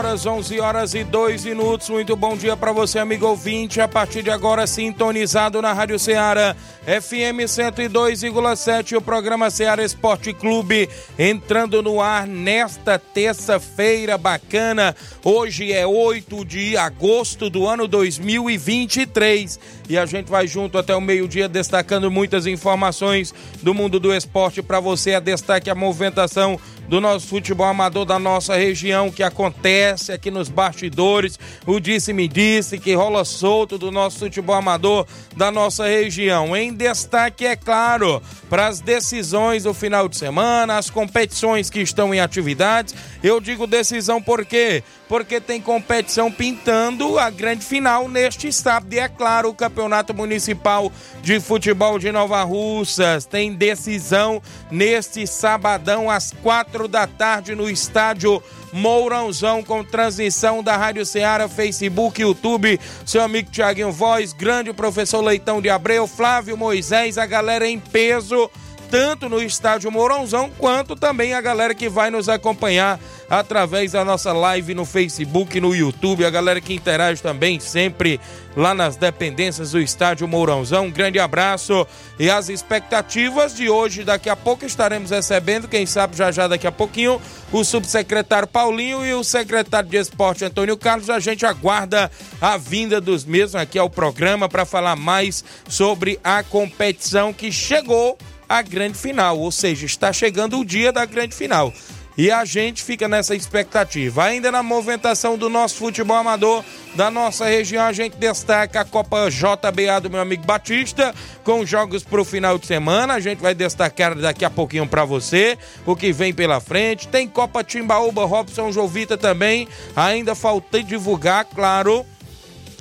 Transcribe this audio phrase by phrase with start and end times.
[0.00, 1.90] Horas, 11 horas e 2 minutos.
[1.90, 3.82] Muito bom dia para você, amigo ouvinte.
[3.82, 6.56] A partir de agora, sintonizado na Rádio Ceará,
[6.86, 14.96] FM 102,7, o programa Ceará Esporte Clube, entrando no ar nesta terça-feira bacana.
[15.22, 21.00] Hoje é 8 de agosto do ano 2023 e a gente vai junto até o
[21.00, 25.12] meio-dia destacando muitas informações do mundo do esporte para você.
[25.12, 26.58] A destaque a movimentação
[26.90, 31.38] do nosso futebol amador da nossa região que acontece aqui nos bastidores.
[31.64, 36.56] O disse-me disse que rola solto do nosso futebol amador da nossa região.
[36.56, 42.12] Em destaque, é claro, para as decisões do final de semana, as competições que estão
[42.12, 42.92] em atividades.
[43.22, 44.82] Eu digo decisão por quê?
[45.10, 48.94] Porque tem competição pintando a grande final neste sábado.
[48.94, 56.08] E é claro, o Campeonato Municipal de Futebol de Nova Russas tem decisão neste sabadão
[56.08, 58.40] às quatro da tarde no estádio
[58.72, 62.78] Mourãozão, com transmissão da Rádio Ceará, Facebook, YouTube.
[63.04, 68.48] Seu amigo Tiaguinho Voz, grande professor Leitão de Abreu, Flávio Moisés, a galera em peso
[68.90, 74.32] tanto no estádio Mourãozão, quanto também a galera que vai nos acompanhar através da nossa
[74.32, 78.20] live no Facebook, no YouTube, a galera que interage também sempre
[78.56, 80.86] lá nas dependências do estádio Mourãozão.
[80.86, 81.86] Um grande abraço
[82.18, 86.66] e as expectativas de hoje, daqui a pouco estaremos recebendo, quem sabe já já daqui
[86.66, 91.08] a pouquinho, o subsecretário Paulinho e o secretário de Esporte Antônio Carlos.
[91.08, 96.42] A gente aguarda a vinda dos mesmos aqui ao programa para falar mais sobre a
[96.42, 98.18] competição que chegou
[98.50, 101.72] a grande final, ou seja, está chegando o dia da grande final.
[102.18, 104.24] E a gente fica nessa expectativa.
[104.24, 106.64] Ainda na movimentação do nosso futebol amador
[106.96, 112.02] da nossa região, a gente destaca a Copa JBA do meu amigo Batista, com jogos
[112.02, 113.14] para o final de semana.
[113.14, 115.56] A gente vai destacar daqui a pouquinho para você
[115.86, 117.06] o que vem pela frente.
[117.06, 119.68] Tem Copa Timbaúba, Robson Jovita também.
[119.94, 122.04] Ainda falta divulgar, claro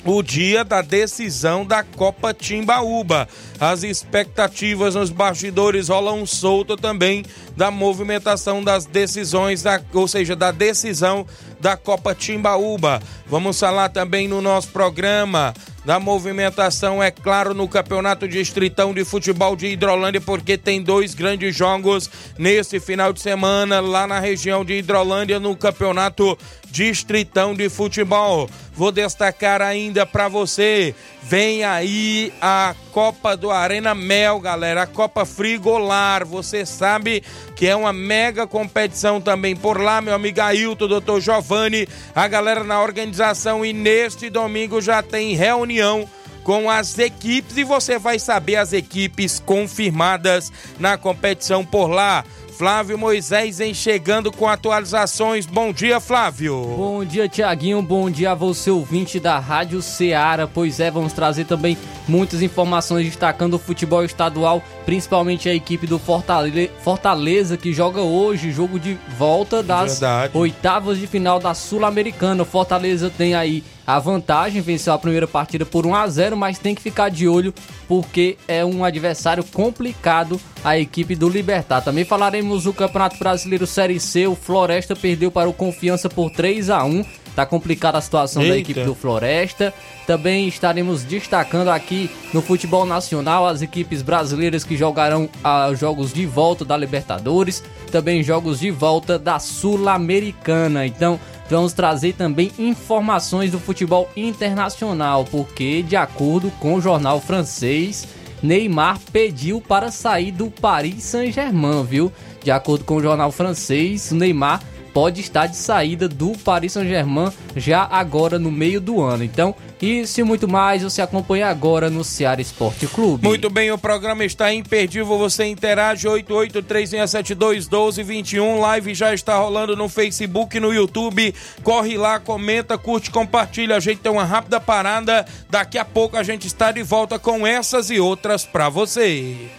[0.05, 3.27] o dia da decisão da Copa Timbaúba.
[3.59, 10.51] As expectativas nos bastidores rolam solto também da movimentação das decisões, da, ou seja, da
[10.51, 11.25] decisão
[11.59, 13.01] da Copa Timbaúba.
[13.27, 15.53] Vamos falar também no nosso programa
[15.89, 21.55] da movimentação, é claro, no Campeonato Distritão de Futebol de Hidrolândia, porque tem dois grandes
[21.55, 22.07] jogos
[22.37, 26.37] nesse final de semana lá na região de Hidrolândia no Campeonato
[26.69, 28.47] Distritão de Futebol.
[28.75, 35.25] Vou destacar ainda para você, vem aí a Copa do Arena Mel, galera, a Copa
[35.25, 36.25] Frigolar.
[36.25, 37.23] Você sabe
[37.55, 42.63] que é uma mega competição também por lá, meu amigo Ailton, doutor Giovanni, a galera
[42.63, 46.09] na organização e neste domingo já tem reunião
[46.43, 52.25] com as equipes e você vai saber as equipes confirmadas na competição por lá.
[52.59, 55.45] Flávio Moisés em chegando com atualizações.
[55.45, 56.61] Bom dia, Flávio.
[56.61, 57.81] Bom dia, Tiaguinho.
[57.81, 60.45] Bom dia a você, ouvinte da Rádio Ceará.
[60.45, 65.97] Pois é, vamos trazer também muitas informações destacando o futebol estadual, principalmente a equipe do
[65.97, 70.37] Fortaleza, que joga hoje, jogo de volta das Verdade.
[70.37, 72.43] oitavas de final da Sul-Americana.
[72.43, 76.75] Fortaleza tem aí a vantagem, venceu a primeira partida por 1 a 0, mas tem
[76.75, 77.51] que ficar de olho
[77.87, 81.81] porque é um adversário complicado a equipe do Libertar.
[81.81, 86.69] Também falaremos do Campeonato Brasileiro Série C, o Floresta perdeu para o Confiança por 3
[86.69, 87.03] a 1.
[87.35, 88.53] Tá complicada a situação Eita.
[88.53, 89.73] da equipe do Floresta.
[90.05, 96.25] Também estaremos destacando aqui no futebol nacional as equipes brasileiras que jogarão ah, jogos de
[96.27, 100.85] volta da Libertadores, também jogos de volta da Sul-Americana.
[100.85, 101.19] Então,
[101.49, 108.07] vamos trazer também informações do futebol internacional, porque, de acordo com o jornal francês,
[108.41, 112.11] Neymar pediu para sair do Paris Saint-Germain, viu?
[112.43, 114.61] De acordo com o jornal francês, Neymar
[114.93, 119.23] pode estar de saída do Paris Saint-Germain já agora no meio do ano.
[119.23, 123.25] Então, isso e muito mais você acompanha agora no Ceará Esporte Clube.
[123.25, 125.17] Muito bem, o programa está imperdível.
[125.17, 128.59] Você interage 8836721221.
[128.59, 131.33] Live já está rolando no Facebook no YouTube.
[131.63, 133.77] Corre lá, comenta, curte, compartilha.
[133.77, 135.25] A gente tem uma rápida parada.
[135.49, 139.49] Daqui a pouco a gente está de volta com essas e outras para você.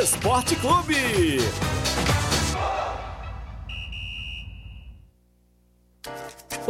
[0.00, 1.77] Esporte Clube.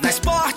[0.00, 0.56] Na Sport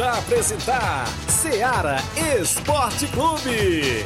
[0.00, 4.04] A apresentar Seara Esporte Clube.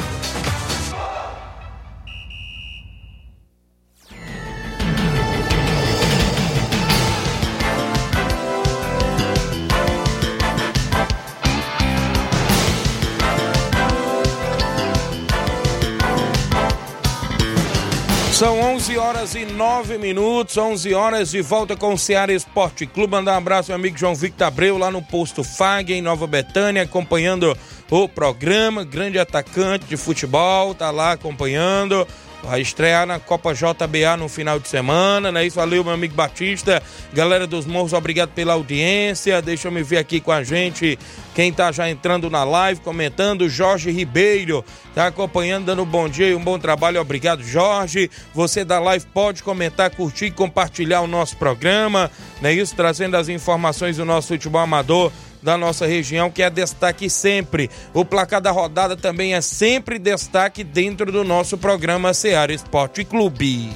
[18.43, 23.13] São 11 horas e 9 minutos, 11 horas de volta com o Ceará Esporte Clube.
[23.13, 26.83] Mandar um abraço ao amigo João Victor Abreu lá no posto FAG, em Nova Betânia,
[26.83, 27.57] acompanhando
[27.89, 28.83] o programa.
[28.83, 32.05] Grande atacante de futebol, tá lá acompanhando.
[32.43, 35.47] Vai estrear na Copa JBA no final de semana, né?
[35.47, 36.83] Isso, valeu, meu amigo Batista.
[37.13, 39.41] Galera dos Morros, obrigado pela audiência.
[39.41, 40.99] Deixa eu me ver aqui com a gente
[41.37, 43.49] quem tá já entrando na live, comentando.
[43.49, 47.01] Jorge Ribeiro tá acompanhando, dando um bom dia e um bom trabalho.
[47.01, 48.11] Obrigado, Jorge.
[48.35, 52.53] Você da live pode comentar, curtir e compartilhar o nosso programa, né?
[52.53, 57.69] Isso, trazendo as informações do nosso futebol amador da nossa região, que é destaque sempre.
[57.93, 63.71] O placar da rodada também é sempre destaque dentro do nosso programa Seara Esporte Clube.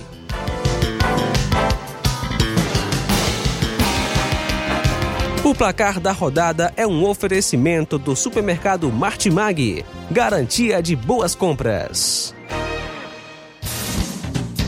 [5.46, 9.84] O placar da rodada é um oferecimento do supermercado Martimag.
[10.10, 12.34] Garantia de boas compras.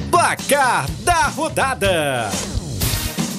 [0.09, 2.31] Placar da rodada: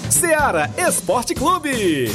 [0.09, 2.11] Seara Esporte Clube.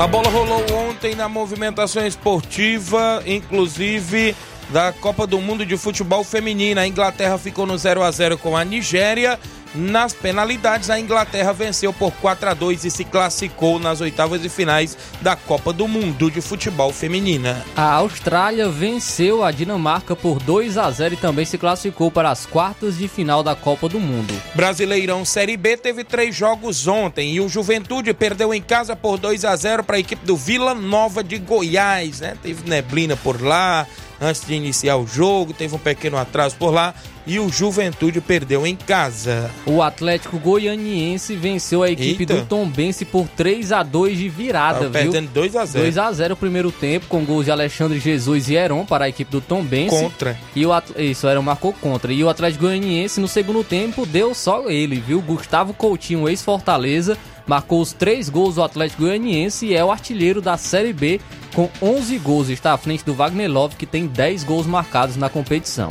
[0.00, 4.34] A bola rolou ontem na movimentação esportiva, inclusive
[4.70, 6.80] da Copa do Mundo de Futebol Feminino.
[6.80, 9.38] A Inglaterra ficou no 0 a 0 com a Nigéria
[9.74, 14.48] nas penalidades, a Inglaterra venceu por 4 a 2 e se classificou nas oitavas de
[14.48, 17.64] finais da Copa do Mundo de Futebol Feminina.
[17.76, 22.46] A Austrália venceu a Dinamarca por 2 a 0 e também se classificou para as
[22.46, 24.34] quartas de final da Copa do Mundo.
[24.54, 29.44] Brasileirão Série B teve três jogos ontem e o Juventude perdeu em casa por 2
[29.44, 32.36] a 0 para a equipe do Vila Nova de Goiás, né?
[32.42, 33.86] Teve neblina por lá,
[34.20, 36.94] antes de iniciar o jogo, teve um pequeno atraso por lá
[37.26, 39.50] e o Juventude perdeu em casa.
[39.66, 42.34] O Atlético Goianiense venceu a equipe Eita.
[42.36, 45.12] do Tombense por 3 a 2 de virada, Tava viu?
[45.12, 48.48] perdendo 2 a 0 2 a 0 o primeiro tempo, com gols de Alexandre Jesus
[48.48, 49.94] e Heron para a equipe do Tombense.
[50.00, 50.36] contra.
[50.56, 52.12] E o At- Isso, Heron marcou contra.
[52.12, 55.20] E o Atlético Goianiense no segundo tempo deu só ele, viu?
[55.20, 57.16] Gustavo Coutinho, ex-Fortaleza,
[57.50, 61.20] marcou os três gols do Atlético Goianiense e é o artilheiro da Série B
[61.52, 62.48] com 11 gols.
[62.48, 65.88] Está à frente do Wagner Love, que tem 10 gols marcados na competição.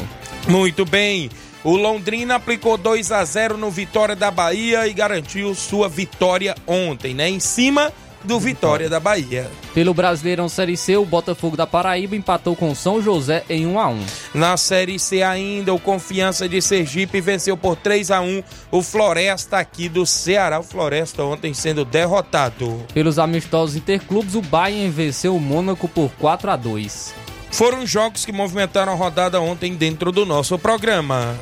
[0.48, 1.30] Muito bem.
[1.62, 7.14] O Londrina aplicou 2 a 0 no Vitória da Bahia e garantiu sua vitória ontem,
[7.14, 7.30] né?
[7.30, 7.92] Em cima
[8.24, 9.50] do Vitória da Bahia.
[9.74, 13.88] Pelo Brasileirão Série C, o Botafogo da Paraíba empatou com São José em 1 a
[13.88, 14.06] 1.
[14.34, 19.58] Na Série C ainda, o Confiança de Sergipe venceu por 3 a 1 o Floresta
[19.58, 20.60] aqui do Ceará.
[20.60, 22.84] O Floresta ontem sendo derrotado.
[22.94, 27.14] Pelos amistosos interclubes, o Bayern venceu o Mônaco por 4 a 2.
[27.52, 31.36] Foram jogos que movimentaram a rodada ontem dentro do nosso programa.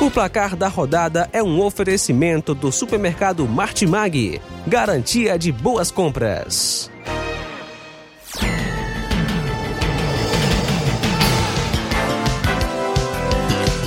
[0.00, 4.40] O placar da rodada é um oferecimento do supermercado Martimag.
[4.64, 6.88] Garantia de boas compras.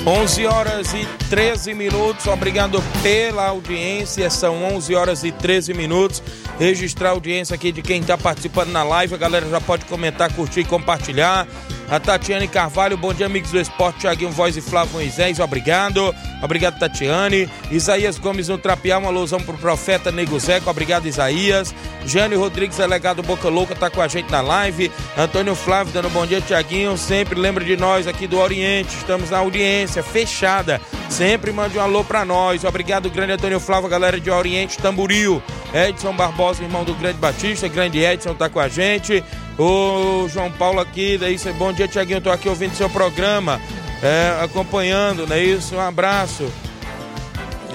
[0.04, 2.26] 11 horas e 13 minutos.
[2.26, 4.28] Obrigado pela audiência.
[4.28, 6.22] São 11 horas e 13 minutos.
[6.58, 9.14] Registrar a audiência aqui de quem está participando na live.
[9.14, 11.46] A galera já pode comentar, curtir e compartilhar.
[11.92, 14.00] A Tatiane Carvalho, bom dia, amigos do esporte.
[14.00, 16.14] Tiaguinho Voz e Flávio Moisés, obrigado.
[16.42, 17.46] Obrigado, Tatiane.
[17.70, 20.70] Isaías Gomes no Trapiá, uma alusão pro profeta Nego Zeco.
[20.70, 21.74] Obrigado, Isaías.
[22.06, 24.90] Jânio Rodrigues, delegado Boca Louca, tá com a gente na live.
[25.18, 26.96] Antônio Flávio dando bom dia, Tiaguinho.
[26.96, 28.96] Sempre lembra de nós aqui do Oriente.
[28.96, 30.80] Estamos na audiência fechada.
[31.10, 32.64] Sempre mande um alô pra nós.
[32.64, 35.42] Obrigado, grande Antônio Flávio, galera de Oriente, Tamburil.
[35.74, 37.68] Edson Barbosa, irmão do Grande Batista.
[37.68, 39.22] Grande Edson tá com a gente.
[39.58, 42.20] O João Paulo aqui, daí cê- bom dia, Tiaguinho.
[42.20, 43.60] Tô aqui ouvindo seu programa,
[44.02, 45.74] é, acompanhando, não é isso?
[45.76, 46.50] Um abraço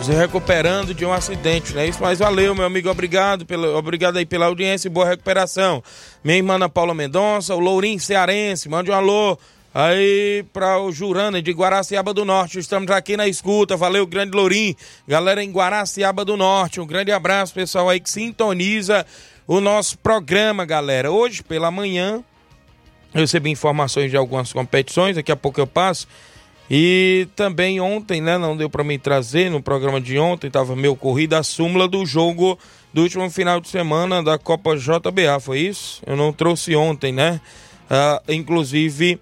[0.02, 1.88] se recuperando de um acidente, né?
[1.88, 5.84] Isso, mas valeu, meu amigo, obrigado, pelo, obrigado aí pela audiência e boa recuperação.
[6.24, 9.38] Minha irmã Ana Paula Mendonça, o Lourinho Cearense, mande um alô
[9.74, 12.60] aí para o Jurana de Guaraciaba do Norte.
[12.60, 14.76] Estamos aqui na escuta, valeu, grande Lourinho.
[15.08, 19.06] Galera em Guaraciaba do Norte, um grande abraço, pessoal aí que sintoniza
[19.48, 21.10] o nosso programa, galera.
[21.10, 22.22] Hoje pela manhã,
[23.14, 26.06] eu recebi informações de algumas competições, daqui a pouco eu passo.
[26.70, 30.98] E também ontem, né, não deu para mim trazer no programa de ontem, estava meio
[30.98, 32.60] corrido a súmula do jogo
[32.94, 36.02] do último final de semana da Copa JBA, foi isso?
[36.06, 37.40] Eu não trouxe ontem, né?
[37.90, 39.18] Ah, inclusive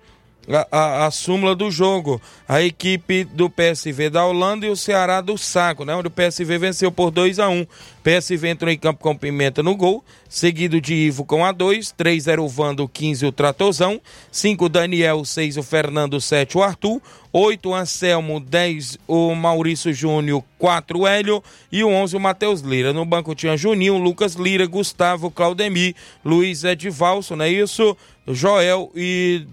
[0.50, 2.22] a, a, a súmula do jogo.
[2.48, 5.96] A equipe do PSV da Holanda e o Ceará do Saco, né?
[5.96, 7.66] Onde o PSV venceu por 2 a 1
[8.06, 12.28] PSV entrou em campo com Pimenta no gol, seguido de Ivo com a 2, 3
[12.28, 14.00] era o Vando, 15 o Tratozão,
[14.32, 17.02] 5 o Daniel, 6 o Fernando, 7 o Arthur,
[17.34, 22.62] 8 o Anselmo, 10 o Maurício Júnior, 4 o Hélio e o 11 o Matheus
[22.62, 22.94] Lira.
[22.94, 27.98] No banco tinha Juninho, Lucas Lira, Gustavo, Claudemir, Luiz Edvalso, não é isso?
[28.28, 29.48] Joel e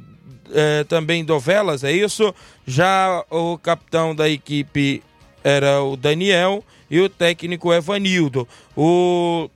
[0.52, 2.34] eh, também Dovelas, é isso?
[2.66, 5.02] Já o capitão da equipe
[5.42, 8.46] era o Daniel e o técnico Evanildo.
[8.76, 9.48] O,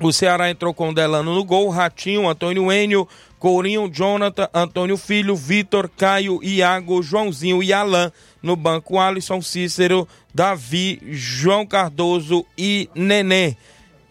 [0.00, 5.34] o Ceará entrou com o Delano no gol, Ratinho, Antônio Enio, Courinho, Jonathan, Antônio Filho,
[5.34, 8.12] Vitor, Caio, Iago, Joãozinho e Alain.
[8.40, 13.56] No banco, Alisson, Cícero, Davi, João Cardoso e Nenê.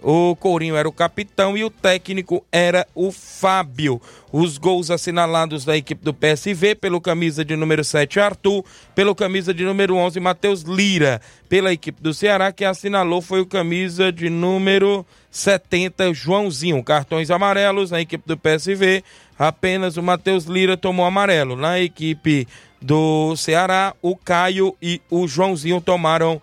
[0.02, 4.02] O Courinho era o capitão e o técnico era o Fábio.
[4.32, 8.66] Os gols assinalados da equipe do PSV pelo camisa de número 7 Arthur,
[8.96, 11.22] pelo camisa de número 11 Matheus Lira.
[11.48, 16.84] Pela equipe do Ceará que assinalou foi o camisa de número 70 Joãozinho.
[16.84, 19.04] Cartões amarelos na equipe do PSV,
[19.38, 21.56] apenas o Matheus Lira tomou amarelo.
[21.56, 22.48] Na equipe
[22.82, 26.42] do Ceará, o Caio e o Joãozinho tomaram amarelo,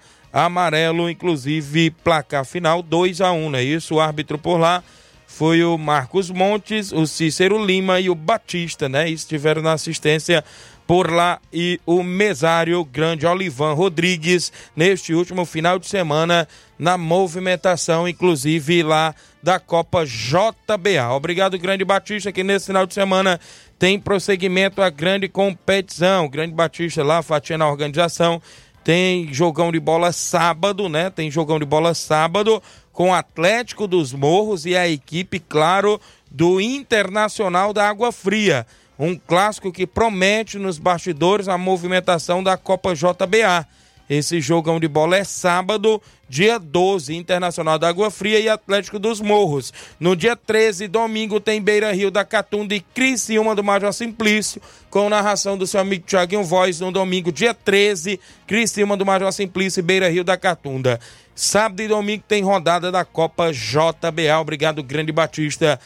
[1.11, 3.95] inclusive placar final 2 a 1 não é isso?
[3.95, 4.83] O árbitro por lá
[5.27, 9.09] foi o Marcos Montes, o Cícero Lima e o Batista, né?
[9.09, 10.45] Estiveram na assistência
[10.87, 18.09] por lá e o mesário grande Olivan Rodrigues neste último final de semana na movimentação,
[18.09, 21.11] inclusive lá da Copa JBA.
[21.11, 23.39] Obrigado, Grande Batista, que nesse final de semana
[23.79, 26.27] tem prosseguimento a grande competição.
[26.27, 28.41] Grande Batista lá, fatia na organização.
[28.88, 31.11] Tem jogão de bola sábado, né?
[31.11, 36.59] Tem jogão de bola sábado com o Atlético dos Morros e a equipe, claro, do
[36.59, 38.66] Internacional da Água Fria.
[38.99, 43.68] Um clássico que promete nos bastidores a movimentação da Copa JBA.
[44.09, 49.21] Esse jogão de bola é sábado, dia 12, Internacional da Água Fria e Atlético dos
[49.21, 49.73] Morros.
[50.00, 55.09] No dia 13, domingo, tem Beira Rio da Catunda e Criciúma do Major Simplício, com
[55.09, 56.81] narração do seu amigo Thiaguinho Voz.
[56.81, 60.99] No domingo, dia 13, Criciúma do Major Simplício e Beira Rio da Catunda.
[61.35, 64.41] Sábado e domingo tem rodada da Copa JBA.
[64.41, 65.79] Obrigado, Grande Batista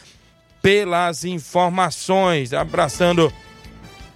[0.63, 2.53] pelas informações.
[2.53, 3.31] Abraçando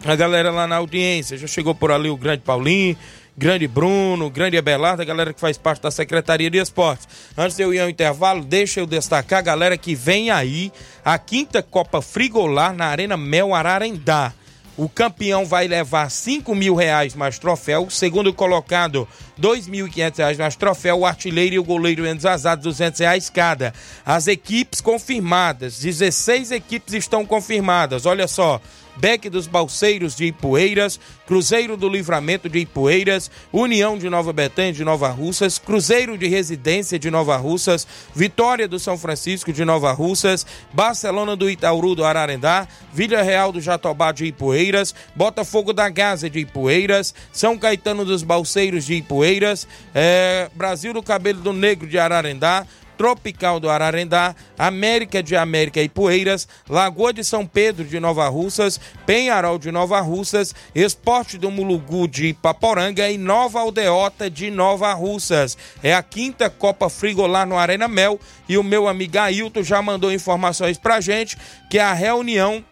[0.05, 1.37] a galera lá na audiência.
[1.37, 2.97] Já chegou por ali o grande Paulinho,
[3.37, 7.07] grande Bruno, grande Abelardo, a galera que faz parte da Secretaria de Esportes.
[7.37, 10.71] Antes de eu ir ao intervalo, deixa eu destacar a galera que vem aí,
[11.05, 14.33] a quinta Copa Frigolar na Arena Mel Ararendá.
[14.75, 17.85] O campeão vai levar 5 mil reais mais troféu.
[17.85, 19.07] O segundo colocado,
[19.41, 20.99] 2.500 reais mais troféu.
[20.99, 23.73] O artilheiro e o goleiro Enzazado, 200 reais cada.
[24.05, 28.05] As equipes confirmadas, 16 equipes estão confirmadas.
[28.05, 28.61] Olha só,
[28.99, 34.83] Beck dos Balseiros de Ipueiras, Cruzeiro do Livramento de Ipueiras, União de Nova Betânia de
[34.83, 40.45] Nova Russas, Cruzeiro de Residência de Nova Russas, Vitória do São Francisco de Nova Russas,
[40.73, 46.39] Barcelona do Itauru do Ararendá, Vila Real do Jatobá de Ipueiras, Botafogo da Gaza de
[46.39, 52.65] Ipueiras, São Caetano dos Balseiros de Ipueiras, é, Brasil do Cabelo do Negro de Ararendá,
[52.97, 58.79] Tropical do Ararendá, América de América e Poeiras, Lagoa de São Pedro de Nova Russas,
[59.05, 65.57] Penharol de Nova Russas, Esporte do Mulugu de Paporanga e Nova Aldeota de Nova Russas.
[65.83, 70.11] É a quinta Copa Frigolar no Arena Mel e o meu amigo Ailton já mandou
[70.11, 71.37] informações pra gente
[71.69, 72.63] que a reunião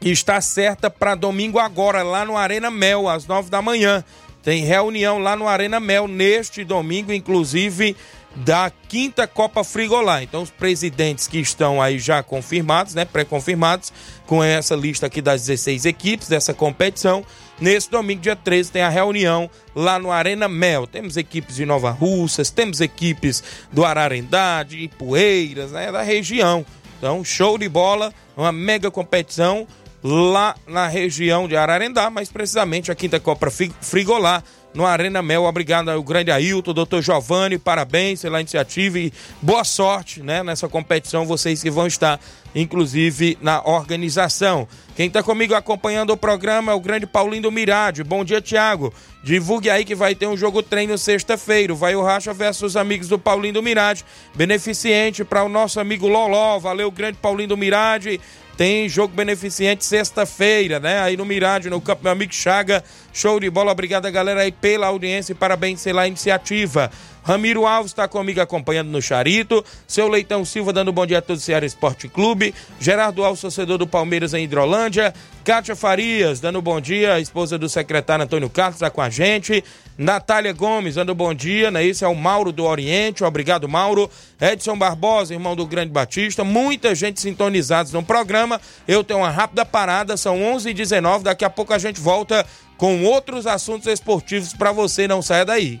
[0.00, 4.02] está certa para domingo agora, lá no Arena Mel, às nove da manhã.
[4.42, 7.94] Tem reunião lá no Arena Mel neste domingo, inclusive
[8.34, 10.22] da quinta Copa Frigolar.
[10.22, 13.92] Então, os presidentes que estão aí já confirmados, né, pré-confirmados,
[14.26, 17.24] com essa lista aqui das 16 equipes dessa competição.
[17.60, 20.86] Nesse domingo, dia 13, tem a reunião lá no Arena Mel.
[20.86, 26.64] Temos equipes de Nova Russas, temos equipes do Ararendá, de Ipueiras, né, da região.
[26.98, 29.66] Então, show de bola, uma mega competição
[30.02, 34.42] lá na região de Ararendá, mais precisamente a quinta Copa Frigolar
[34.74, 35.44] no Arena Mel.
[35.44, 41.26] Obrigado ao grande Ailton, doutor Giovanni, parabéns pela iniciativa e boa sorte né, nessa competição,
[41.26, 42.20] vocês que vão estar,
[42.54, 44.66] inclusive, na organização.
[44.96, 48.04] Quem está comigo acompanhando o programa é o grande Paulinho do Mirade.
[48.04, 48.92] Bom dia, Tiago.
[49.22, 51.74] Divulgue aí que vai ter um jogo treino sexta-feira.
[51.74, 54.04] Vai o Racha versus os amigos do Paulinho do Mirade.
[54.34, 56.58] Beneficiente para o nosso amigo Loló.
[56.58, 58.20] Valeu, grande Paulinho do Mirade.
[58.60, 61.00] Tem jogo beneficente sexta-feira, né?
[61.00, 62.84] Aí no Mirade, no campo, meu amigo Chaga.
[63.10, 63.72] Show de bola.
[63.72, 66.90] Obrigado, galera, aí pela audiência e parabéns pela iniciativa.
[67.22, 69.64] Ramiro Alves está comigo acompanhando no Charito.
[69.86, 72.54] Seu Leitão Silva dando bom dia a todos do Ceará Esporte Clube.
[72.78, 75.12] Gerardo Alves, torcedor do Palmeiras em Hidrolândia.
[75.44, 77.14] Kátia Farias dando bom dia.
[77.14, 79.62] A esposa do secretário Antônio Carlos está com a gente.
[79.98, 81.70] Natália Gomes dando bom dia.
[81.70, 81.84] Né?
[81.84, 83.22] Esse é o Mauro do Oriente.
[83.22, 84.10] Obrigado, Mauro.
[84.40, 86.42] Edson Barbosa, irmão do Grande Batista.
[86.42, 88.60] Muita gente sintonizados no programa.
[88.88, 90.16] Eu tenho uma rápida parada.
[90.16, 91.22] São 11h19.
[91.22, 92.46] Daqui a pouco a gente volta
[92.78, 95.06] com outros assuntos esportivos para você.
[95.06, 95.80] Não saia daí.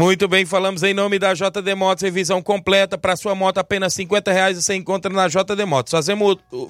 [0.00, 4.32] Muito bem, falamos em nome da JD Motos, revisão completa para sua moto apenas 50
[4.32, 5.92] reais você encontra na JD Motos.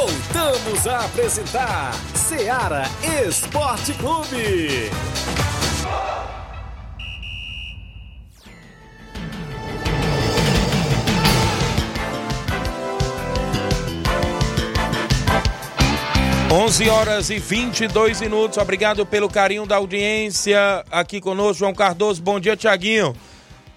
[0.01, 2.85] Voltamos a apresentar Seara
[3.23, 4.91] Esporte Clube.
[16.51, 18.57] 11 horas e 22 minutos.
[18.57, 22.23] Obrigado pelo carinho da audiência aqui conosco, João Cardoso.
[22.23, 23.15] Bom dia, Tiaguinho.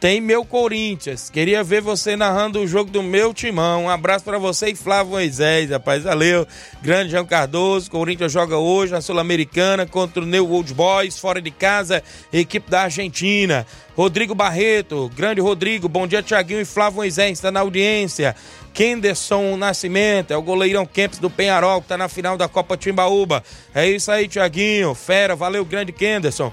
[0.04, 1.30] Tem meu Corinthians.
[1.30, 3.86] Queria ver você narrando o jogo do meu timão.
[3.86, 6.04] Um abraço para você e Flávio Moisés, rapaz.
[6.04, 6.46] Valeu.
[6.82, 7.90] Grande João Cardoso.
[7.90, 12.82] Corinthians joga hoje na Sul-Americana contra o New Old Boys, fora de casa, equipe da
[12.82, 13.66] Argentina.
[13.96, 15.88] Rodrigo Barreto, grande Rodrigo.
[15.88, 17.38] Bom dia, Tiaguinho e Flávio Moisés.
[17.38, 18.36] Está na audiência.
[18.74, 23.44] Kenderson Nascimento, é o goleirão Kempis do Penharol, que tá na final da Copa Timbaúba.
[23.74, 24.96] É isso aí, Tiaguinho.
[24.96, 26.52] Fera, valeu, grande Kenderson.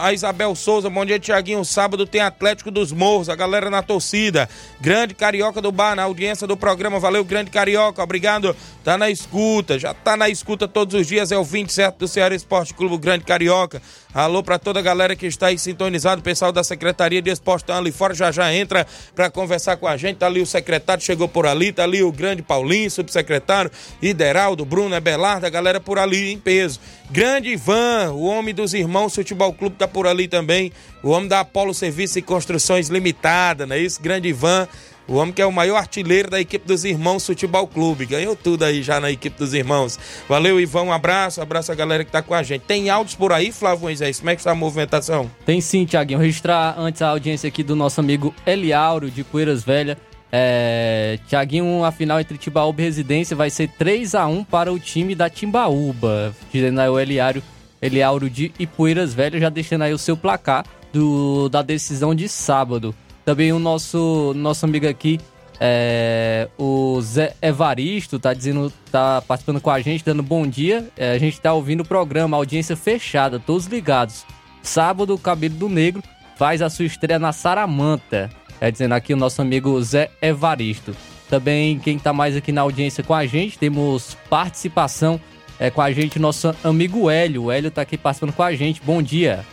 [0.00, 1.64] A Isabel Souza, bom dia, Tiaguinho.
[1.64, 4.48] Sábado tem Atlético dos Morros, a galera na torcida.
[4.80, 6.98] Grande Carioca do Bar, na audiência do programa.
[6.98, 8.56] Valeu, grande Carioca, obrigado.
[8.82, 11.30] Tá na escuta, já tá na escuta todos os dias.
[11.30, 13.82] É o 27 do Ceará Esporte Clube Grande Carioca.
[14.18, 17.78] Alô para toda a galera que está aí sintonizado, pessoal da Secretaria de Esporte tá
[17.78, 20.16] ali fora, já já entra para conversar com a gente.
[20.16, 23.70] Tá ali o secretário, chegou por ali, tá ali o grande Paulinho, subsecretário,
[24.02, 26.80] Ideraldo, Bruno, Ebelardo, a galera por ali em peso.
[27.12, 31.38] Grande Ivan, o homem dos irmãos Futebol Clube tá por ali também, o homem da
[31.38, 34.02] Apolo Serviço e Construções Limitada, não é isso?
[34.02, 34.66] Grande Ivan
[35.08, 38.04] o homem que é o maior artilheiro da equipe dos Irmãos Futebol Clube.
[38.04, 39.98] Ganhou tudo aí já na equipe dos Irmãos.
[40.28, 40.82] Valeu, Ivan.
[40.82, 41.40] Um abraço.
[41.40, 42.62] Um abraço a galera que tá com a gente.
[42.62, 44.18] Tem áudios por aí, Flávio Moisés?
[44.18, 45.30] Como é que está a movimentação?
[45.46, 46.20] Tem sim, Tiaguinho.
[46.20, 49.96] Registrar antes a audiência aqui do nosso amigo Eliauro, de Poeiras Velha.
[50.30, 54.78] É, Tiaguinho, a final entre Timbaúba e Residência vai ser 3 a 1 para o
[54.78, 56.34] time da Timbaúba.
[56.52, 57.42] Dizendo aí o Eliário,
[57.80, 62.94] Eliauro de Ipueiras Velha, já deixando aí o seu placar do, da decisão de sábado.
[63.28, 65.20] Também o nosso, nosso amigo aqui,
[65.60, 70.88] é, o Zé Evaristo, tá dizendo, tá participando com a gente, dando bom dia.
[70.96, 74.24] É, a gente tá ouvindo o programa, audiência fechada, todos ligados.
[74.62, 76.02] Sábado, o Cabelo do Negro
[76.38, 78.30] faz a sua estreia na Saramanta.
[78.62, 80.96] É dizendo aqui o nosso amigo Zé Evaristo.
[81.28, 85.20] Também quem tá mais aqui na audiência com a gente, temos participação
[85.60, 87.42] é, com a gente, nosso amigo Hélio.
[87.42, 88.80] O Hélio tá aqui participando com a gente.
[88.82, 89.44] Bom dia.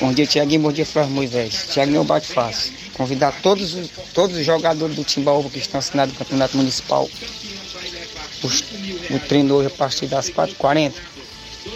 [0.00, 0.60] Bom dia, Tiaguinho.
[0.62, 1.68] Bom dia, Flávio Moisés.
[1.72, 2.72] Tiaguinho bate fácil.
[2.94, 7.08] Convidar todos, os, todos os jogadores do Timbaúba que estão assinados no Campeonato Municipal.
[8.42, 8.64] Os,
[9.10, 10.92] o treino hoje a partir das 4h40.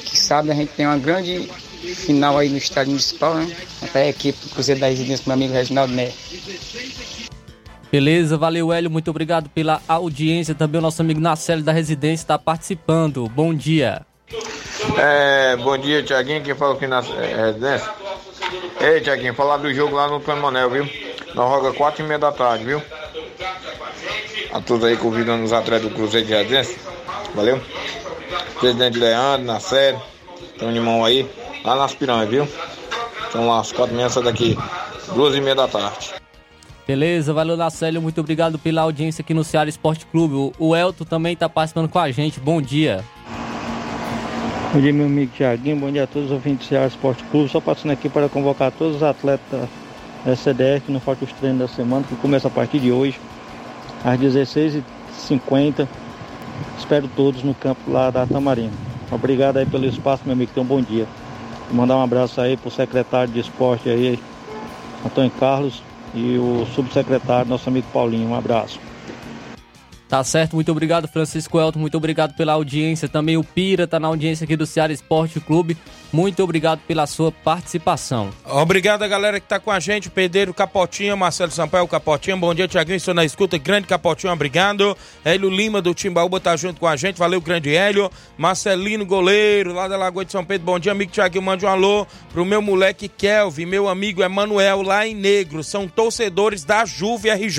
[0.04, 1.48] Que sábado a gente tem uma grande
[1.94, 3.54] final aí no estádio municipal, né?
[3.82, 6.12] Até a equipe do Cruzeiro da Residência, meu amigo Reginaldo Né.
[7.90, 10.54] Beleza, valeu Hélio, muito obrigado pela audiência.
[10.54, 13.28] Também o nosso amigo Nacélio da Residência está participando.
[13.28, 14.06] Bom dia.
[14.96, 16.42] É, bom dia, Tiaguinho.
[16.42, 18.01] Quem fala aqui na é, residência?
[18.82, 20.88] Ei, Tiaguinho, falar do jogo lá no Manel, viu?
[21.36, 22.82] Na roga 4 e meia da tarde, viu?
[24.52, 26.76] A todos aí convidando os atletas do Cruzeiro de Residência.
[27.32, 27.62] Valeu?
[28.58, 29.98] Presidente Leandro, na série.
[30.58, 31.30] Tem um limão aí.
[31.64, 32.48] Lá nas piranhas, viu?
[33.28, 34.58] Então lá, às 4 e meia, daqui.
[35.14, 36.14] Duas e meia da tarde.
[36.84, 40.52] Beleza, valeu Nacélio, muito obrigado pela audiência aqui no Ceará Esporte Clube.
[40.58, 43.04] O Elton também está participando com a gente, bom dia.
[44.72, 45.76] Bom dia, meu amigo Tiaguinho.
[45.76, 47.46] Bom dia a todos os ouvintes do Esporte Clube.
[47.50, 49.68] Só passando aqui para convocar todos os atletas
[50.24, 53.20] da CDF, que não falta os treinos da semana, que começa a partir de hoje,
[54.02, 55.86] às 16h50.
[56.78, 58.72] Espero todos no campo lá da Tamarina.
[59.10, 60.50] Obrigado aí pelo espaço, meu amigo.
[60.54, 61.06] Tenha um bom dia.
[61.68, 64.18] Vou mandar um abraço aí pro secretário de esporte aí,
[65.04, 65.82] Antônio Carlos,
[66.14, 68.30] e o subsecretário, nosso amigo Paulinho.
[68.30, 68.80] Um abraço.
[70.12, 73.08] Tá certo, muito obrigado Francisco Elton, muito obrigado pela audiência.
[73.08, 75.74] Também o Pira tá na audiência aqui do Ceará Esporte Clube.
[76.12, 78.28] Muito obrigado pela sua participação.
[78.44, 82.68] Obrigado a galera que tá com a gente, Pedreiro Capotinha, Marcelo Sampaio Capotinha, bom dia
[82.68, 84.94] Tiaguinho, estou na escuta, grande Capotinha, obrigado.
[85.24, 88.10] Hélio Lima do Timbaúba tá junto com a gente, valeu grande Hélio.
[88.36, 92.06] Marcelino Goleiro, lá da Lagoa de São Pedro, bom dia amigo Tiaguinho, mande um alô
[92.30, 97.58] pro meu moleque Kelvin, meu amigo Emanuel lá em Negro, são torcedores da Juve RJ.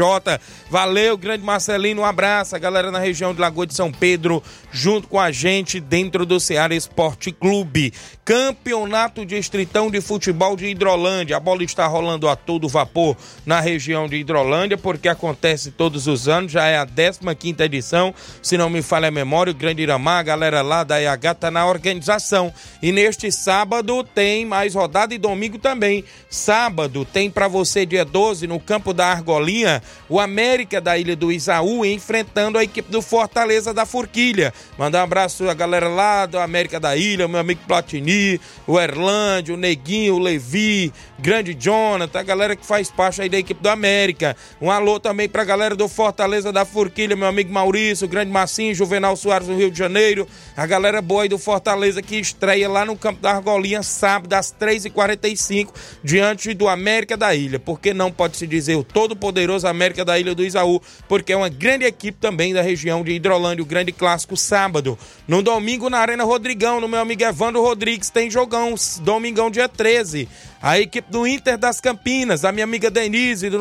[0.69, 5.07] Valeu, grande Marcelino, um abraço, a galera na região de Lagoa de São Pedro, junto
[5.07, 7.93] com a gente dentro do Ceará Esporte Clube.
[8.25, 11.37] Campeonato Distritão de Futebol de Hidrolândia.
[11.37, 16.27] A bola está rolando a todo vapor na região de Hidrolândia, porque acontece todos os
[16.27, 20.19] anos, já é a 15 edição, se não me falha a memória, o Grande Iramá,
[20.19, 22.53] a galera lá da EH está na organização.
[22.81, 26.03] E neste sábado tem mais rodada e domingo também.
[26.29, 31.31] Sábado tem para você, dia 12, no campo da Argolinha, o América da Ilha do
[31.31, 34.53] Isaú enfrentando a equipe do Fortaleza da Forquilha.
[34.77, 39.53] Mandar um abraço a galera lá do América da Ilha, meu amigo Platini, o Erlândio,
[39.53, 43.69] o Neguinho, o Levi, grande Jonathan, a galera que faz parte aí da equipe do
[43.69, 44.35] América.
[44.59, 48.73] Um alô também pra galera do Fortaleza da Forquilha, meu amigo Maurício, o grande Massinho,
[48.73, 52.83] Juvenal Soares do Rio de Janeiro, a galera boa aí do Fortaleza que estreia lá
[52.83, 55.69] no campo da Argolinha sábado às 3h45
[56.03, 57.59] diante do América da Ilha.
[57.59, 61.49] Porque não pode se dizer o todo-poderoso América da Ilha do Isaú, porque é uma
[61.49, 64.97] grande equipe também da região de Hidrolândia, o grande clássico sábado.
[65.27, 70.29] No domingo na Arena Rodrigão, no meu amigo Evandro Rodrigues, tem jogão, domingão dia 13.
[70.63, 73.59] A equipe do Inter das Campinas, a minha amiga Denise e do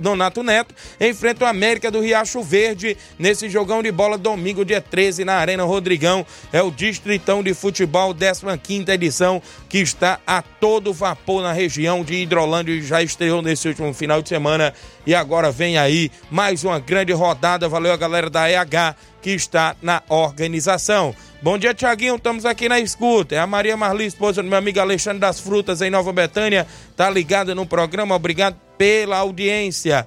[0.00, 5.26] Donato Neto, enfrenta o América do Riacho Verde nesse jogão de bola domingo, dia 13,
[5.26, 6.24] na Arena Rodrigão.
[6.50, 12.14] É o Distritão de Futebol, 15 edição, que está a todo vapor na região de
[12.14, 14.72] Hidrolândia e já estreou nesse último final de semana.
[15.06, 17.68] E agora vem aí mais uma grande rodada.
[17.68, 18.96] Valeu a galera da EH
[19.28, 21.14] que está na organização.
[21.42, 22.16] Bom dia, Tiaguinho.
[22.16, 23.34] Estamos aqui na escuta.
[23.34, 26.66] É a Maria Marli, esposa do meu amigo Alexandre das Frutas, em Nova Betânia.
[26.96, 28.14] Tá ligada no programa.
[28.14, 30.06] Obrigado pela audiência.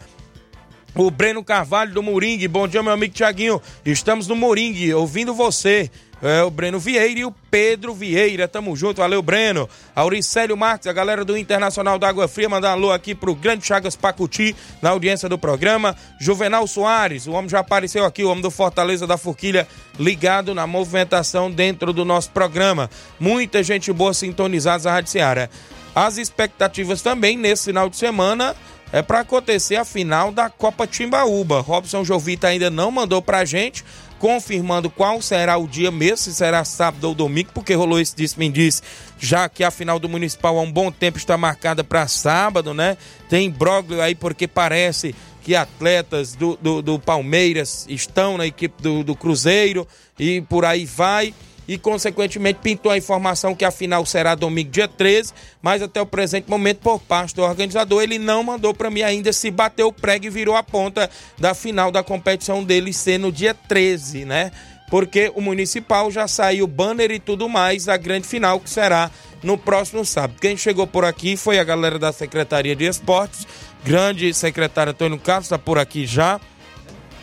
[0.95, 2.47] O Breno Carvalho do Moringue.
[2.47, 3.61] Bom dia, meu amigo Tiaguinho.
[3.85, 5.91] Estamos no Moringue, ouvindo você.
[6.21, 8.47] É o Breno Vieira e o Pedro Vieira.
[8.47, 9.67] Tamo junto, valeu, Breno.
[9.95, 13.65] Auricélio Marques, a galera do Internacional da Água Fria, mandar um alô aqui pro Grande
[13.65, 15.95] Chagas Pacuti, na audiência do programa.
[16.19, 19.67] Juvenal Soares, o homem já apareceu aqui, o homem do Fortaleza da Forquilha,
[19.99, 22.89] ligado na movimentação dentro do nosso programa.
[23.19, 25.49] Muita gente boa sintonizada na Rádio Seara.
[25.95, 28.55] As expectativas também nesse final de semana
[28.93, 31.61] é para acontecer a final da Copa Timbaúba.
[31.61, 33.83] Robson Jovita ainda não mandou pra gente,
[34.21, 38.83] confirmando qual será o dia mesmo, se será sábado ou domingo, porque rolou esse disse-me-disse,
[39.17, 42.97] já que a final do Municipal há um bom tempo está marcada para sábado, né?
[43.27, 49.03] Tem imbróglio aí porque parece que atletas do, do, do Palmeiras estão na equipe do,
[49.03, 49.87] do Cruzeiro
[50.19, 51.33] e por aí vai
[51.67, 56.05] e, consequentemente, pintou a informação que a final será domingo, dia 13, mas até o
[56.05, 59.93] presente momento, por parte do organizador, ele não mandou para mim ainda se bateu o
[59.93, 64.51] prego e virou a ponta da final da competição dele ser no dia 13, né?
[64.89, 69.09] Porque o Municipal já saiu banner e tudo mais da grande final que será
[69.41, 70.39] no próximo sábado.
[70.41, 73.47] Quem chegou por aqui foi a galera da Secretaria de Esportes,
[73.85, 76.39] grande secretário Antônio Carlos está por aqui já,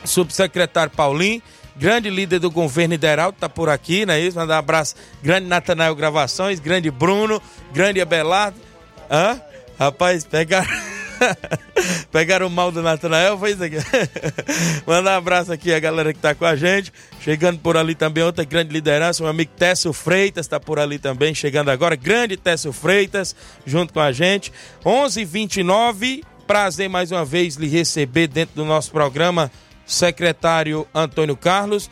[0.04, 1.42] subsecretário Paulinho
[1.78, 4.36] grande líder do governo Ideraldo, tá por aqui, não é isso?
[4.36, 7.40] Mandar um abraço, grande Natanael Gravações, grande Bruno,
[7.72, 8.58] grande Abelardo.
[9.10, 9.40] Hã?
[9.78, 10.68] Rapaz, pegaram.
[12.10, 13.76] pegaram o mal do Natanael, foi isso aqui.
[14.86, 16.92] Mandar um abraço aqui a galera que tá com a gente.
[17.20, 21.34] Chegando por ali também outra grande liderança, meu amigo Técio Freitas está por ali também,
[21.34, 21.94] chegando agora.
[21.96, 24.52] Grande Técio Freitas, junto com a gente.
[24.84, 29.50] 11:29 h 29 prazer mais uma vez lhe receber dentro do nosso programa
[29.88, 31.90] secretário Antônio Carlos,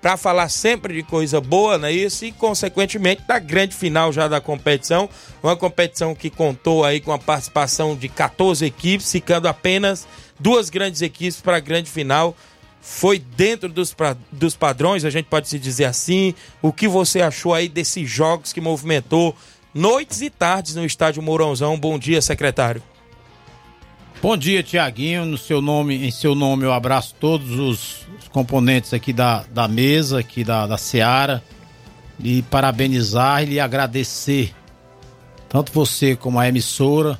[0.00, 2.24] para falar sempre de coisa boa, não é isso?
[2.24, 5.08] E, consequentemente, da grande final já da competição.
[5.42, 10.06] Uma competição que contou aí com a participação de 14 equipes, ficando apenas
[10.38, 12.34] duas grandes equipes para a grande final.
[12.80, 16.34] Foi dentro dos, pra, dos padrões, a gente pode se dizer assim.
[16.62, 19.36] O que você achou aí desses jogos que movimentou
[19.74, 21.78] noites e tardes no estádio Mourãozão?
[21.78, 22.82] Bom dia, secretário.
[24.22, 25.24] Bom dia, Tiaguinho.
[25.24, 30.20] No seu nome, em seu nome, eu abraço todos os, componentes aqui da, da mesa,
[30.20, 31.42] aqui da, da Seara.
[32.22, 34.54] E parabenizar e agradecer,
[35.48, 37.18] tanto você como a emissora,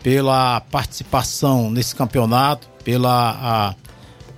[0.00, 3.74] pela participação nesse campeonato, pela a,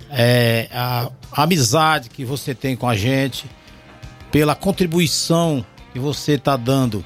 [0.09, 3.45] é, a, amizade que você tem com a gente.
[4.31, 7.05] pela contribuição que você está dando,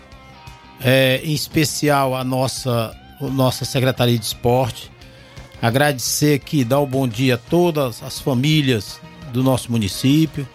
[0.79, 4.91] é, em especial a nossa, nossa Secretaria de Esporte.
[5.62, 8.99] Agradecer aqui, dar o bom dia a todas as famílias
[9.32, 10.47] do nosso município.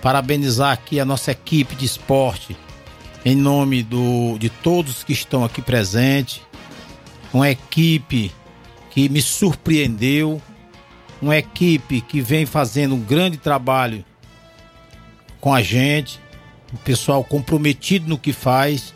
[0.00, 2.56] Parabenizar aqui a nossa equipe de esporte,
[3.24, 6.40] em nome do, de todos que estão aqui presentes.
[7.32, 8.32] Uma equipe
[8.90, 10.40] que me surpreendeu,
[11.20, 14.04] uma equipe que vem fazendo um grande trabalho
[15.40, 16.20] com a gente,
[16.72, 18.94] um pessoal comprometido no que faz.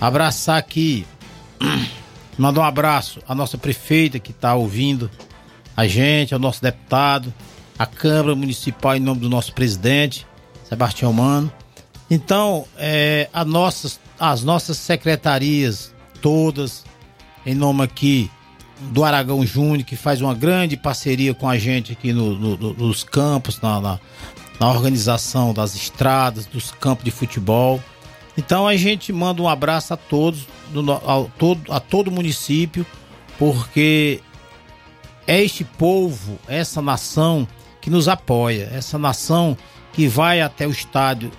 [0.00, 1.06] Abraçar aqui,
[2.38, 5.10] mandar um abraço à nossa prefeita que está ouvindo
[5.76, 7.32] a gente, ao nosso deputado,
[7.78, 10.26] à Câmara Municipal em nome do nosso presidente,
[10.68, 11.52] Sebastião Mano.
[12.10, 16.84] Então, é, a nossas, as nossas secretarias todas,
[17.44, 18.30] em nome aqui
[18.80, 23.02] do Aragão Júnior, que faz uma grande parceria com a gente aqui no, no, nos
[23.02, 24.00] campos, na, na,
[24.60, 27.80] na organização das estradas, dos campos de futebol.
[28.36, 30.46] Então a gente manda um abraço a todos,
[31.06, 32.84] a todo, a todo o município,
[33.38, 34.20] porque
[35.26, 37.46] é este povo, essa nação
[37.80, 39.56] que nos apoia, essa nação
[39.92, 41.30] que vai até o estádio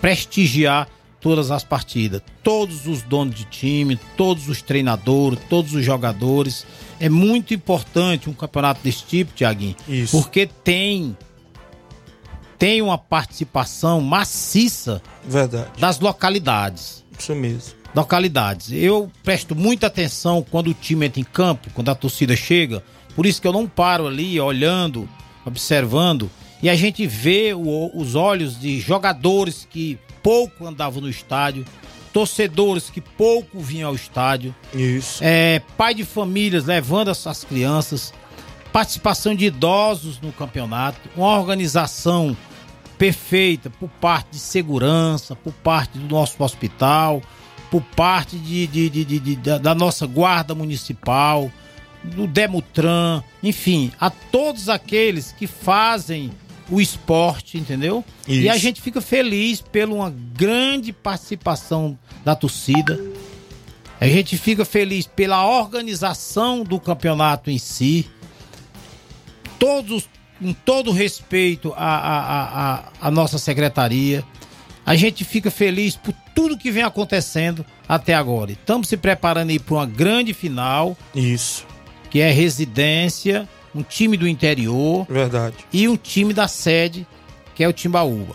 [0.00, 0.88] prestigiar
[1.20, 2.22] todas as partidas.
[2.42, 6.64] Todos os donos de time, todos os treinadores, todos os jogadores.
[7.00, 9.76] É muito importante um campeonato desse tipo, Tiaguinho,
[10.10, 11.16] porque tem
[12.58, 15.70] tem uma participação maciça Verdade.
[15.78, 17.04] das localidades.
[17.16, 17.74] Isso mesmo.
[17.94, 18.72] Localidades.
[18.72, 22.82] Eu presto muita atenção quando o time entra em campo, quando a torcida chega.
[23.14, 25.08] Por isso que eu não paro ali olhando,
[25.44, 26.30] observando.
[26.62, 31.64] E a gente vê o, os olhos de jogadores que pouco andavam no estádio,
[32.12, 34.54] torcedores que pouco vinham ao estádio.
[34.74, 35.22] Isso.
[35.22, 38.12] É, pai de famílias levando as suas crianças.
[38.72, 41.00] Participação de idosos no campeonato.
[41.16, 42.36] Uma organização
[42.98, 47.22] perfeita por parte de segurança, por parte do nosso hospital,
[47.70, 51.50] por parte de, de, de, de da nossa guarda municipal,
[52.02, 56.30] do Demutran, enfim, a todos aqueles que fazem
[56.70, 58.04] o esporte, entendeu?
[58.26, 58.40] Isso.
[58.40, 62.98] E a gente fica feliz pela uma grande participação da torcida.
[64.00, 68.08] A gente fica feliz pela organização do campeonato em si.
[69.58, 74.24] Todos com todo respeito à, à, à, à nossa secretaria.
[74.86, 78.52] A gente fica feliz por tudo que vem acontecendo até agora.
[78.52, 80.96] Estamos se preparando aí para uma grande final.
[81.14, 81.66] Isso.
[82.10, 85.06] Que é residência, um time do interior.
[85.08, 85.56] Verdade.
[85.72, 87.06] E um time da sede,
[87.54, 88.34] que é o Timbaúba.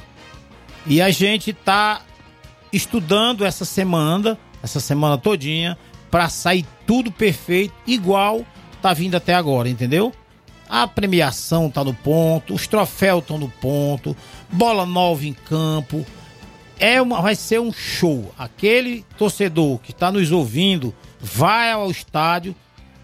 [0.86, 2.02] E a gente está
[2.72, 5.78] estudando essa semana, essa semana todinha,
[6.12, 8.46] para sair tudo perfeito, igual
[8.82, 10.14] tá vindo até agora, entendeu?
[10.74, 14.18] A premiação tá no ponto, os troféus estão no ponto,
[14.52, 16.04] bola nova em campo.
[16.80, 18.34] É uma, vai ser um show.
[18.36, 22.56] Aquele torcedor que está nos ouvindo vai ao estádio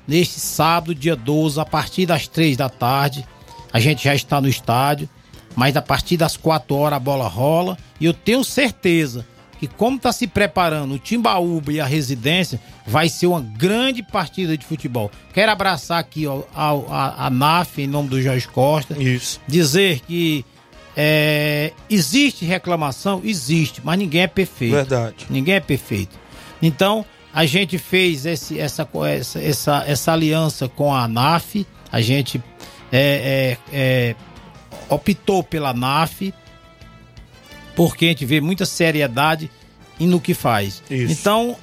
[0.07, 3.23] neste sábado, dia 12, a partir das 3 da tarde.
[3.71, 5.07] A gente já está no estádio,
[5.55, 7.77] mas a partir das 4 horas a bola rola.
[7.99, 9.27] E eu tenho certeza
[9.59, 14.57] que, como está se preparando o Timbaúba e a residência, vai ser uma grande partida
[14.57, 15.11] de futebol.
[15.33, 18.97] Quero abraçar aqui ó, a, a, a NAF, em nome do Jorge Costa.
[19.01, 19.41] Isso.
[19.45, 20.45] Dizer que
[20.95, 23.21] é, existe reclamação?
[23.23, 24.75] Existe, mas ninguém é perfeito.
[24.75, 25.25] Verdade.
[25.29, 26.17] Ninguém é perfeito.
[26.61, 32.41] Então, a gente fez esse, essa, essa, essa, essa aliança com a NAF, a gente
[32.91, 34.15] é, é, é,
[34.89, 36.33] optou pela NAF,
[37.79, 39.49] porque a gente vê muita seriedade
[39.97, 40.83] no que faz.
[40.91, 41.13] Isso.
[41.13, 41.55] Então,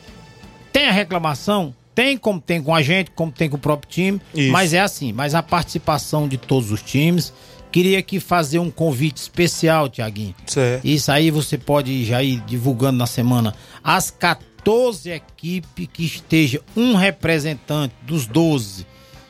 [0.73, 1.75] tem a reclamação?
[1.95, 4.51] Tem como tem com a gente, como tem com o próprio time, Isso.
[4.51, 7.35] mas é assim, mas a participação de todos os times.
[7.71, 10.35] Queria aqui fazer um convite especial, Tiaguinho.
[10.47, 10.87] Certo.
[10.87, 13.55] Isso aí você pode já ir divulgando na semana.
[13.85, 18.87] As 14 equipes que esteja um representante dos 12,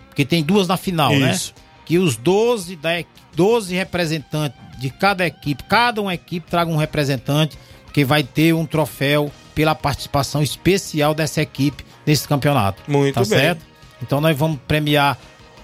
[0.06, 1.32] porque tem duas na final, né?
[1.32, 1.52] Isso.
[1.84, 6.76] Que os 12, da, equi- 12 representantes de cada equipe, cada uma equipe traga um
[6.76, 7.58] representante
[7.92, 12.82] que vai ter um troféu pela participação especial dessa equipe nesse campeonato.
[12.86, 13.28] Muito tá bem.
[13.28, 13.64] certo?
[14.02, 15.18] Então nós vamos premiar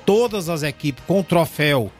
[0.07, 1.92] todas as equipes com troféu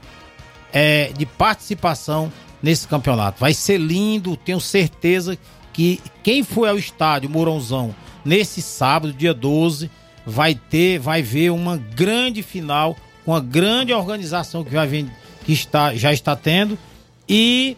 [0.73, 3.39] é, de participação nesse campeonato.
[3.39, 5.37] Vai ser lindo, tenho certeza
[5.73, 7.95] que quem for ao estádio Mourãozão
[8.25, 9.91] nesse sábado, dia 12,
[10.25, 15.11] vai ter, vai ver uma grande final com a grande organização que vai vir,
[15.45, 16.79] que está, já está tendo
[17.29, 17.77] e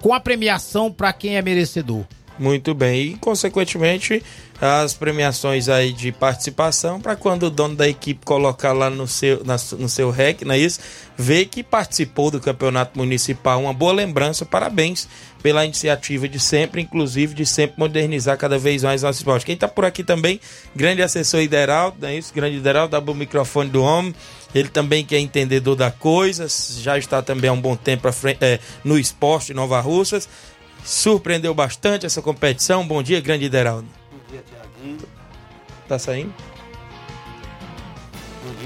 [0.00, 2.04] com a premiação para quem é merecedor.
[2.38, 3.00] Muito bem.
[3.00, 4.22] E, consequentemente,
[4.60, 9.42] as premiações aí de participação para quando o dono da equipe colocar lá no seu,
[9.44, 10.80] na, no seu REC, não é isso?
[11.16, 13.60] Ver que participou do campeonato municipal.
[13.60, 14.44] Uma boa lembrança.
[14.44, 15.08] Parabéns
[15.42, 19.46] pela iniciativa de sempre, inclusive de sempre modernizar cada vez mais nosso esporte.
[19.46, 20.40] Quem está por aqui também,
[20.74, 22.34] grande assessor Ideraldo, não é isso?
[22.34, 24.14] Grande Ideraldo, dá o microfone do homem.
[24.54, 26.46] Ele também que é entendedor da coisa,
[26.80, 30.28] já está também há um bom tempo frente, é, no esporte Nova Russas.
[30.84, 32.86] Surpreendeu bastante essa competição.
[32.86, 33.88] Bom dia, grande Ideraldo.
[34.10, 34.98] Bom dia, Tiaguinho.
[35.88, 36.32] Tá saindo?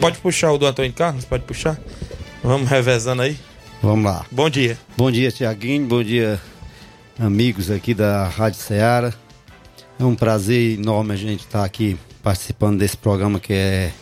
[0.01, 1.25] Pode puxar o do Antônio Carlos?
[1.25, 1.79] Pode puxar?
[2.43, 3.39] Vamos revezando aí.
[3.83, 4.25] Vamos lá.
[4.31, 4.79] Bom dia.
[4.97, 5.87] Bom dia, Tiaguinho.
[5.87, 6.41] Bom dia,
[7.19, 9.13] amigos aqui da Rádio Ceará.
[9.99, 13.93] É um prazer enorme a gente estar aqui participando desse programa que é,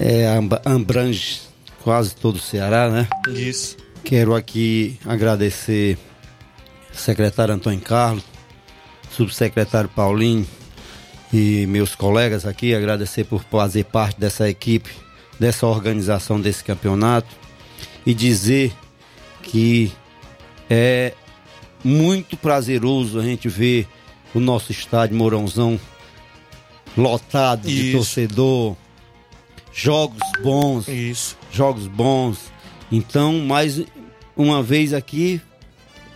[0.00, 0.26] é
[0.64, 1.40] abrange
[1.82, 3.08] quase todo o Ceará, né?
[3.28, 3.76] Isso.
[4.02, 5.98] Quero aqui agradecer
[6.90, 8.24] ao secretário Antônio Carlos,
[9.10, 10.46] subsecretário Paulinho
[11.32, 14.90] e meus colegas aqui, agradecer por fazer parte dessa equipe,
[15.38, 17.28] dessa organização desse campeonato
[18.06, 18.72] e dizer
[19.42, 19.92] que
[20.68, 21.12] é
[21.82, 23.86] muito prazeroso a gente ver
[24.34, 25.78] o nosso estádio Mourãozão
[26.96, 27.98] lotado de Isso.
[27.98, 28.76] torcedor,
[29.74, 31.36] jogos bons, Isso.
[31.50, 32.52] jogos bons.
[32.90, 33.82] Então, mais
[34.36, 35.40] uma vez aqui,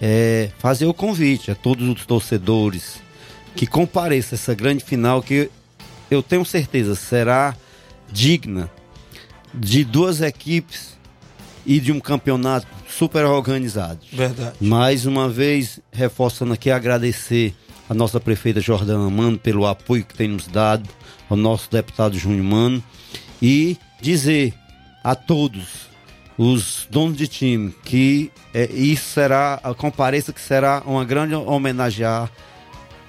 [0.01, 3.01] é, fazer o convite a todos os torcedores
[3.57, 5.51] que compareçam a essa grande final que
[6.11, 7.57] eu tenho certeza será
[8.11, 8.71] digna
[9.53, 10.97] de duas equipes
[11.67, 13.99] e de um campeonato super organizado.
[14.13, 14.57] Verdade.
[14.61, 17.55] Mais uma vez, reforçando aqui, agradecer
[17.89, 20.89] a nossa prefeita Jordana Mano pelo apoio que tem nos dado,
[21.29, 22.83] ao nosso deputado Júnior Mano,
[23.41, 24.55] e dizer
[25.03, 25.89] a todos
[26.37, 32.31] os donos de time que é, isso será, a compareça que será uma grande homenagear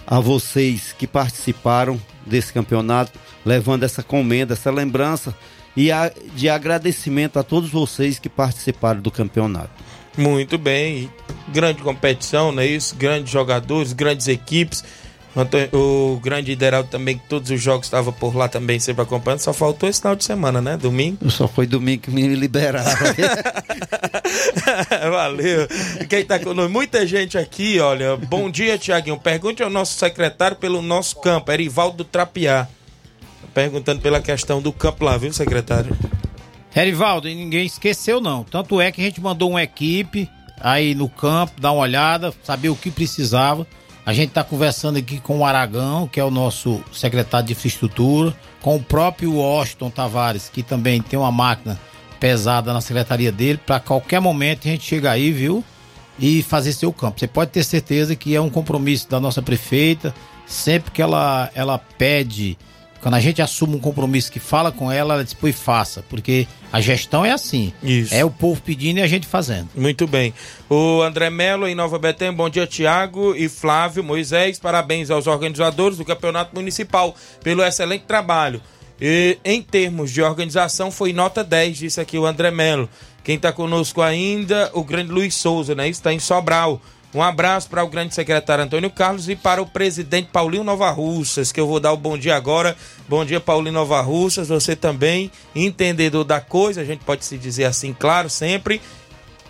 [0.06, 5.36] a vocês que participaram desse campeonato, levando essa comenda, essa lembrança
[5.78, 9.72] e a, de agradecimento a todos vocês que participaram do campeonato.
[10.18, 11.10] Muito bem.
[11.48, 12.96] Grande competição, não é isso?
[12.96, 14.84] Grandes jogadores, grandes equipes.
[15.72, 19.40] O grande Ideraldo também, que todos os jogos estavam por lá também sempre acompanhando.
[19.40, 20.76] Só faltou esse final de semana, né?
[20.76, 21.30] Domingo.
[21.30, 22.90] Só foi domingo que me liberaram.
[25.12, 25.68] Valeu.
[26.10, 26.72] Quem tá conosco?
[26.72, 28.18] Muita gente aqui, olha.
[28.18, 29.20] Bom dia, Tiaguinho.
[29.20, 32.68] Pergunte ao nosso secretário pelo nosso campo, Erivaldo do Trapiá.
[33.54, 35.96] Perguntando pela questão do campo lá, viu, secretário?
[36.76, 38.44] Erivaldo, ninguém esqueceu não.
[38.44, 42.70] Tanto é que a gente mandou uma equipe aí no campo, dar uma olhada, saber
[42.70, 43.66] o que precisava.
[44.06, 48.36] A gente está conversando aqui com o Aragão, que é o nosso secretário de infraestrutura,
[48.62, 51.80] com o próprio Washington Tavares, que também tem uma máquina
[52.20, 55.64] pesada na secretaria dele, para qualquer momento a gente chegar aí, viu?
[56.18, 57.20] E fazer seu campo.
[57.20, 60.14] Você pode ter certeza que é um compromisso da nossa prefeita,
[60.46, 62.58] sempre que ela, ela pede
[63.02, 66.04] quando a gente assume um compromisso que fala com ela, ela diz, pô, e faça,
[66.10, 67.74] porque a gestão é assim.
[67.82, 68.14] Isso.
[68.14, 69.70] É o povo pedindo e a gente fazendo.
[69.76, 70.34] Muito bem.
[70.70, 74.60] O André Melo em Nova Betém, bom dia, Tiago e Flávio Moisés.
[74.60, 78.62] Parabéns aos organizadores do Campeonato Municipal pelo excelente trabalho.
[79.02, 82.90] E, em termos de organização, foi nota 10, disse aqui o André Melo.
[83.24, 85.88] Quem está conosco ainda, o grande Luiz Souza, né?
[85.88, 86.82] Está em Sobral.
[87.14, 91.52] Um abraço para o grande secretário Antônio Carlos e para o presidente Paulinho Nova Russas,
[91.52, 92.76] que eu vou dar o bom dia agora.
[93.08, 94.50] Bom dia, Paulinho Nova Russas.
[94.50, 98.80] Você também, entendedor da coisa, a gente pode se dizer assim, claro, sempre.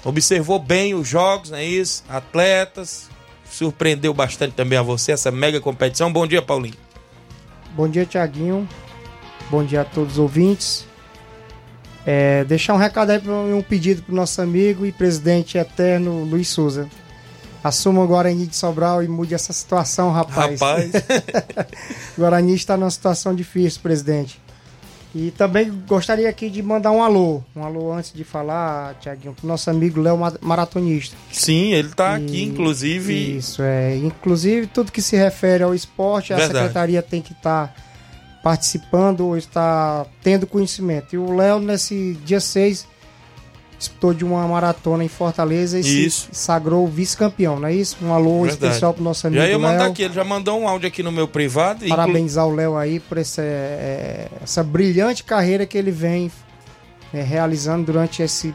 [0.06, 2.06] Observou bem os jogos, não é isso?
[2.08, 3.10] Atletas.
[3.44, 6.14] Surpreendeu bastante também a você essa mega competição.
[6.14, 6.78] Bom dia, Paulinho.
[7.76, 8.68] Bom dia, Tiaguinho.
[9.50, 10.86] Bom dia a todos os ouvintes.
[12.06, 13.22] É, deixar um recado aí,
[13.54, 16.88] um pedido para o nosso amigo e presidente eterno Luiz Souza.
[17.64, 20.60] Assuma o Guarani de Sobral e mude essa situação, rapaz.
[20.60, 20.92] Rapaz.
[22.18, 24.40] o Guarani está numa situação difícil, presidente.
[25.14, 27.42] E também gostaria aqui de mandar um alô.
[27.56, 31.16] Um alô antes de falar, Tiaguinho, pro nosso amigo Léo Maratonista.
[31.32, 33.38] Sim, ele está aqui, inclusive.
[33.38, 33.98] Isso, é.
[33.98, 36.60] Inclusive, tudo que se refere ao esporte, a Verdade.
[36.60, 37.74] secretaria tem que estar tá
[38.44, 41.16] participando ou está tendo conhecimento.
[41.16, 42.88] E o Léo, nesse dia 6,
[43.80, 46.28] disputou de uma maratona em Fortaleza e Isso.
[46.32, 47.96] se sagrou vice-campeão, não é isso?
[48.04, 48.54] Um alô Verdade.
[48.66, 49.92] especial pro nosso amigo Já ia mandar Léo.
[49.92, 51.86] aqui, ele já mandou um áudio aqui no meu privado.
[51.86, 56.30] inclu- Parabenizar o Léo aí por essa, é, essa brilhante carreira que ele vem
[57.14, 58.54] é, realizando durante esse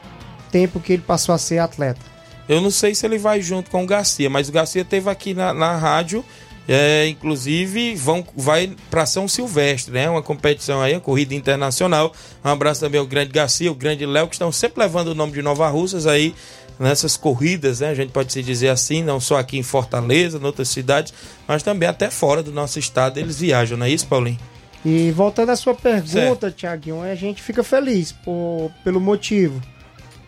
[0.52, 2.00] tempo que ele passou a ser atleta.
[2.46, 5.32] Eu não sei se ele vai junto com o Garcia, mas o Garcia teve aqui
[5.32, 6.22] na, na rádio
[6.66, 10.08] É, inclusive vão vai para São Silvestre, né?
[10.08, 12.12] Uma competição aí, uma corrida internacional.
[12.42, 15.32] Um abraço também ao grande Garcia, o grande Léo, que estão sempre levando o nome
[15.32, 16.34] de Nova Russas aí
[16.78, 17.88] nessas corridas, né?
[17.88, 21.12] A gente pode se dizer assim, não só aqui em Fortaleza, em outras cidades,
[21.46, 24.38] mas também até fora do nosso estado eles viajam, não é isso, Paulinho?
[24.84, 29.60] E voltando à sua pergunta, Tiaguinho, a gente fica feliz por, pelo motivo.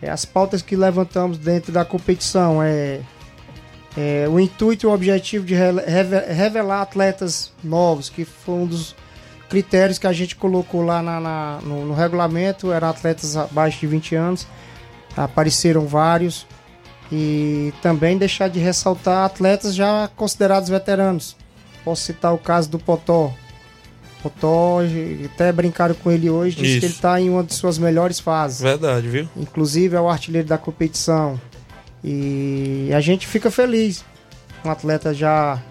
[0.01, 3.01] É, as pautas que levantamos dentro da competição é,
[3.97, 8.95] é o intuito e o objetivo de revelar atletas novos, que foi um dos
[9.49, 13.87] critérios que a gente colocou lá na, na no, no, regulamento, eram atletas abaixo de
[13.87, 14.47] 20 anos,
[15.15, 16.45] apareceram vários.
[17.09, 21.37] E também deixar de ressaltar atletas já considerados veteranos.
[21.83, 23.33] Posso citar o caso do Potó,
[24.21, 24.79] Potó,
[25.25, 26.79] até brincaram com ele hoje, disse Isso.
[26.79, 28.61] que ele está em uma de suas melhores fases.
[28.61, 29.29] Verdade, viu?
[29.37, 31.39] Inclusive é o artilheiro da competição.
[32.03, 34.03] E a gente fica feliz.
[34.63, 35.61] Um atleta já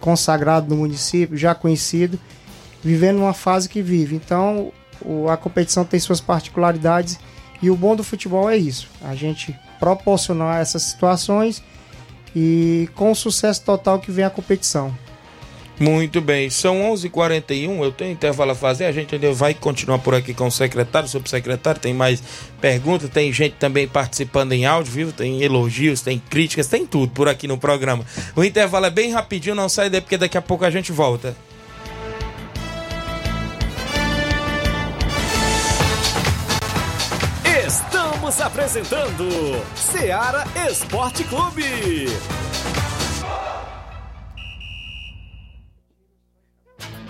[0.00, 2.18] consagrado no município, já conhecido,
[2.82, 4.16] vivendo uma fase que vive.
[4.16, 4.72] Então,
[5.30, 7.18] a competição tem suas particularidades
[7.60, 8.88] e o bom do futebol é isso.
[9.02, 11.62] A gente proporcionar essas situações
[12.34, 14.96] e com o sucesso total que vem a competição.
[15.80, 20.00] Muito bem, são 11:41 h 41 eu tenho intervalo a fazer, a gente vai continuar
[20.00, 22.20] por aqui com o secretário, subsecretário, tem mais
[22.60, 25.12] perguntas, tem gente também participando em áudio, viu?
[25.12, 28.04] Tem elogios, tem críticas, tem tudo por aqui no programa.
[28.34, 31.36] O intervalo é bem rapidinho, não sai daí porque daqui a pouco a gente volta.
[37.64, 42.08] Estamos apresentando Seara Esporte Clube.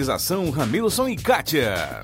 [0.00, 2.00] Organização Ramilson e Kátia.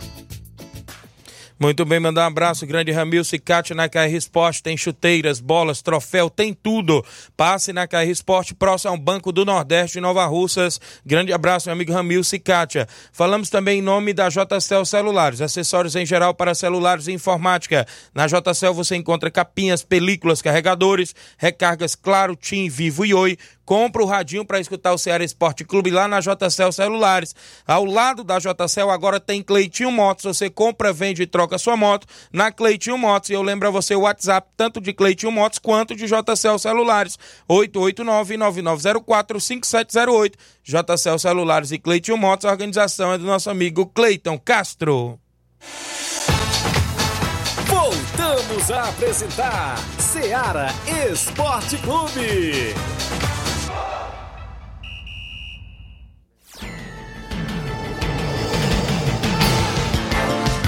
[1.59, 4.63] Muito bem, mandar um abraço, grande Ramilson e Kátia na KR Esporte.
[4.63, 7.03] Tem chuteiras, bolas, troféu, tem tudo.
[7.35, 10.79] Passe na KR Esporte, próximo ao Banco do Nordeste de Nova Russas.
[11.07, 12.87] Grande abraço, meu amigo Ramilson e Kátia.
[13.11, 17.87] Falamos também em nome da JCL Celulares, acessórios em geral para celulares e informática.
[18.15, 24.07] Na JCL você encontra capinhas, películas, carregadores, recargas Claro, Tim, Vivo e Oi compra o
[24.07, 27.35] radinho para escutar o Ceará Esporte Clube lá na JCL Celulares.
[27.67, 30.25] Ao lado da JCL agora tem Cleitinho Motos.
[30.25, 33.31] Você compra, vende e troca sua moto na Cleitinho Motos.
[33.31, 37.19] E eu lembro a você o WhatsApp tanto de Cleitinho Motos quanto de JCL Celulares.
[37.51, 40.35] 889-9904-5708.
[40.63, 42.47] JCL Celulares e Cleitinho Motos.
[42.47, 45.19] A organização é do nosso amigo Cleiton Castro.
[47.67, 50.69] Voltamos a apresentar Seara
[51.11, 52.73] Esporte Clube.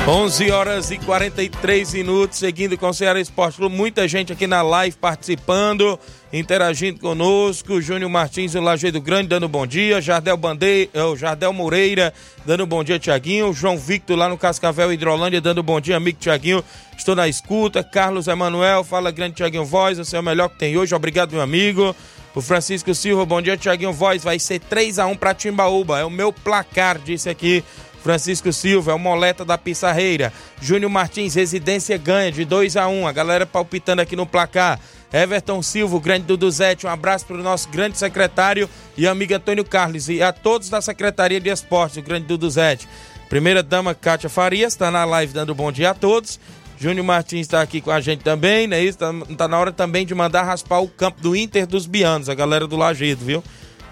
[0.08, 3.76] 11 horas e 43 minutos, seguindo com o Ceará Esporte Clube.
[3.76, 6.00] Muita gente aqui na live participando,
[6.32, 7.78] interagindo conosco.
[7.78, 10.00] Júnior Martins, do Lajeado Grande, dando bom dia.
[10.00, 12.14] Jardel Bandeira, é, o Jardel Moreira,
[12.46, 13.52] dando bom dia, Tiaguinho.
[13.52, 16.64] João Victor, lá no Cascavel Hidrolândia, dando bom dia, amigo Tiaguinho.
[16.96, 17.84] Estou na escuta.
[17.84, 20.94] Carlos Emanuel, fala grande Tiaguinho Voz, você é o melhor que tem hoje.
[20.94, 21.94] Obrigado, meu amigo.
[22.34, 24.24] O Francisco Silva, bom dia, Tiaguinho Voz.
[24.24, 25.98] Vai ser 3 a 1 para Timbaúba.
[25.98, 27.62] É o meu placar, disse aqui
[28.02, 30.32] Francisco Silva, é o Moleta da Pissarreira.
[30.60, 33.06] Júnior Martins, residência ganha de 2 a 1 um.
[33.06, 34.78] A galera palpitando aqui no placar.
[35.12, 40.08] Everton Silva, grande Duduzete, um abraço para o nosso grande secretário e amigo Antônio Carlos
[40.08, 42.86] e a todos da Secretaria de Esportes, o grande Duduzete.
[43.28, 46.38] Primeira dama Kátia Farias está na live dando bom dia a todos.
[46.78, 48.82] Júnior Martins está aqui com a gente também, né?
[48.82, 52.34] Está tá na hora também de mandar raspar o campo do Inter dos Bianos, a
[52.34, 53.42] galera do Lajeado, viu?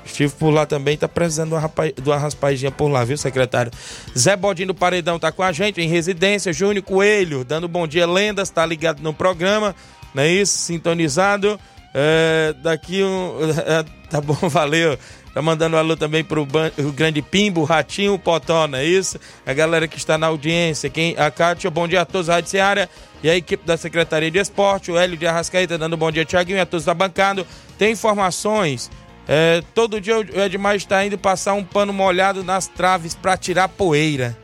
[0.06, 3.72] Estive por lá também, tá precisando de uma, raspadinha por lá, viu, secretário?
[4.16, 6.52] Zé Bodinho do Paredão tá com a gente em residência.
[6.52, 9.74] Júnior Coelho, dando bom dia, lendas, tá ligado no programa,
[10.14, 10.56] não é isso?
[10.58, 11.58] Sintonizado.
[11.92, 13.36] É, daqui um.
[13.66, 14.98] É, tá bom, valeu.
[15.36, 16.44] Tá mandando um alô também pro
[16.78, 19.20] o Grande Pimbo, o Ratinho, o Potó, não é isso?
[19.44, 22.88] A galera que está na audiência, quem, a Cátia, bom dia a todos, Rádio Seara
[23.22, 26.62] e a equipe da Secretaria de Esporte, o Hélio de Arrascaeta dando bom dia, Tiaguinho,
[26.62, 27.46] a todos da bancada.
[27.76, 28.90] Tem informações
[29.28, 33.68] é, todo dia o Edmar está indo passar um pano molhado nas traves para tirar
[33.68, 34.36] poeira.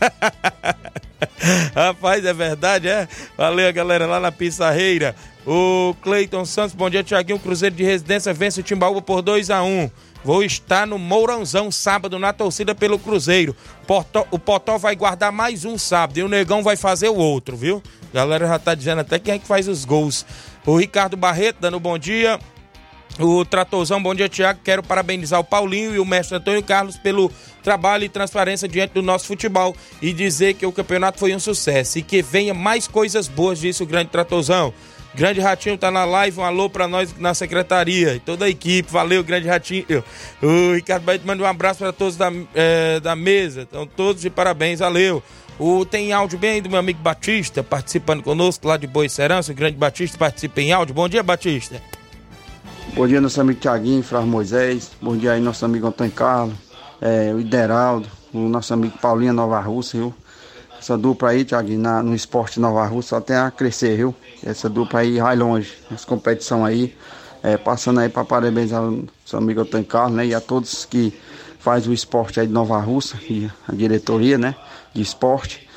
[1.74, 3.08] Rapaz, é verdade, é?
[3.36, 5.14] Valeu, galera, lá na Pissarreira.
[5.46, 7.38] O Cleiton Santos, bom dia, Tiaguinho.
[7.38, 9.90] Cruzeiro de Residência vence o Timbaúba por 2 a 1
[10.22, 13.56] Vou estar no Mourãozão sábado na torcida pelo Cruzeiro.
[13.86, 17.56] Potó, o Potó vai guardar mais um sábado e o Negão vai fazer o outro,
[17.56, 17.82] viu?
[18.12, 20.26] A galera já tá dizendo até quem é que faz os gols.
[20.66, 22.38] O Ricardo Barreto dando bom dia.
[23.18, 24.60] O Tratorzão, bom dia, Tiago.
[24.62, 27.30] Quero parabenizar o Paulinho e o mestre Antônio Carlos pelo
[27.64, 31.98] trabalho e transparência diante do nosso futebol e dizer que o campeonato foi um sucesso
[31.98, 34.72] e que venha mais coisas boas, disse o grande Tratorzão.
[35.14, 38.88] Grande Ratinho tá na live, um alô pra nós na secretaria e toda a equipe.
[38.92, 40.04] Valeu, Grande Ratinho.
[40.40, 43.62] O Ricardo Baito manda um abraço para todos da, é, da mesa.
[43.62, 45.20] Então, todos de parabéns, valeu.
[45.58, 49.50] O, tem áudio bem aí do meu amigo Batista participando conosco lá de Boa Serança.
[49.50, 50.94] O Grande Batista participa em áudio.
[50.94, 51.82] Bom dia, Batista.
[52.98, 54.90] Bom dia, nosso amigo Tiaguinho, Frau Moisés.
[55.00, 56.56] Bom dia aí, nosso amigo Antônio Carlos,
[57.00, 60.12] é, o Ideraldo, o nosso amigo Paulinho Nova Rússia, viu?
[60.76, 64.12] Essa dupla aí, Tiaguinho, no esporte Nova Rússia tem a crescer, viu?
[64.44, 66.92] Essa dupla aí vai longe, nessa competição aí.
[67.40, 70.26] É, passando aí para parabenizar o seu amigo Antônio Carlos, né?
[70.26, 71.16] E a todos que
[71.60, 74.56] faz o esporte aí de Nova Rússia, e a diretoria, né?
[74.92, 75.68] De esporte.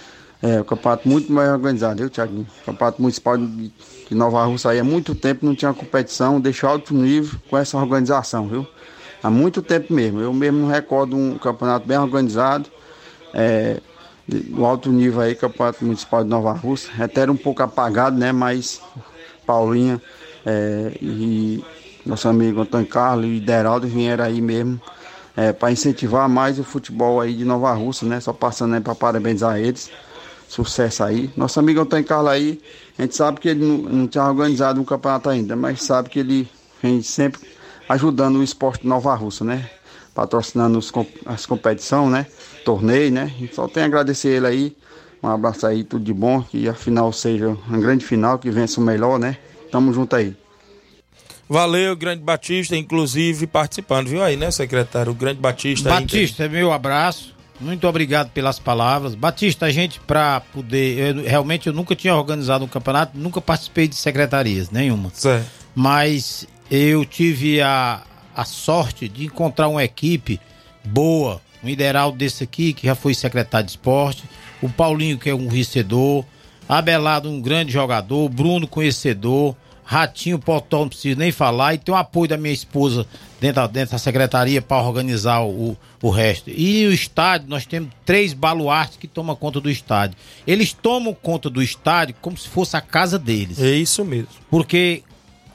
[0.42, 2.48] É, o campeonato muito mais organizado, viu, Tiaguinho?
[2.66, 3.72] Campeonato municipal de
[4.12, 7.78] que Nova Rússia aí há muito tempo não tinha competição, deixou alto nível com essa
[7.78, 8.68] organização, viu?
[9.24, 10.20] Há muito tempo mesmo.
[10.20, 12.70] Eu mesmo recordo um campeonato bem organizado,
[13.34, 13.80] é,
[14.28, 16.92] no alto nível aí, campeonato municipal de Nova Rússia.
[17.00, 18.34] Até era um pouco apagado, né?
[18.34, 18.82] Mas
[19.46, 20.02] Paulinha
[20.46, 21.64] é, e
[22.06, 24.78] nosso amigo Antônio Carlos e Deraldo vieram aí mesmo
[25.38, 28.20] é, para incentivar mais o futebol aí de Nova Rússia, né?
[28.20, 29.90] Só passando aí para parabenizar eles
[30.52, 31.30] sucesso aí.
[31.38, 32.62] Nosso amigo Antônio Carlos aí,
[33.00, 36.20] a gente sabe que ele não, não tinha organizado um campeonato ainda, mas sabe que
[36.20, 36.46] ele
[36.84, 37.40] vem sempre
[37.88, 39.70] ajudando o esporte Nova Russa, né?
[40.14, 40.92] Patrocinando os,
[41.26, 42.26] as competições, né?
[42.66, 43.34] Torneio, né?
[43.54, 44.78] Só tenho a agradecer ele aí.
[45.24, 46.42] Um abraço aí, tudo de bom.
[46.42, 49.38] Que a final seja uma grande final, que vença o melhor, né?
[49.72, 50.36] Tamo junto aí.
[51.48, 55.12] Valeu, Grande Batista, inclusive participando, viu aí, né, secretário?
[55.12, 55.90] O Grande Batista.
[55.90, 57.34] Batista, aí, meu abraço.
[57.62, 59.14] Muito obrigado pelas palavras.
[59.14, 61.16] Batista, a gente, para poder.
[61.16, 65.12] Eu, realmente, eu nunca tinha organizado um campeonato, nunca participei de secretarias, nenhuma.
[65.14, 65.48] Certo.
[65.76, 68.02] Mas eu tive a,
[68.36, 70.40] a sorte de encontrar uma equipe
[70.84, 74.24] boa, um ideal desse aqui, que já foi secretário de esporte,
[74.62, 76.26] o Paulinho, que é um vencedor,
[76.68, 79.56] Abelardo, um grande jogador, Bruno, conhecedor.
[79.84, 81.74] Ratinho, Potó, não preciso nem falar.
[81.74, 83.06] E tem o apoio da minha esposa
[83.40, 86.50] dentro da, dentro da secretaria para organizar o, o resto.
[86.50, 90.16] E o estádio, nós temos três baluartes que tomam conta do estádio.
[90.46, 93.62] Eles tomam conta do estádio como se fosse a casa deles.
[93.62, 94.30] É isso mesmo.
[94.50, 95.04] Porque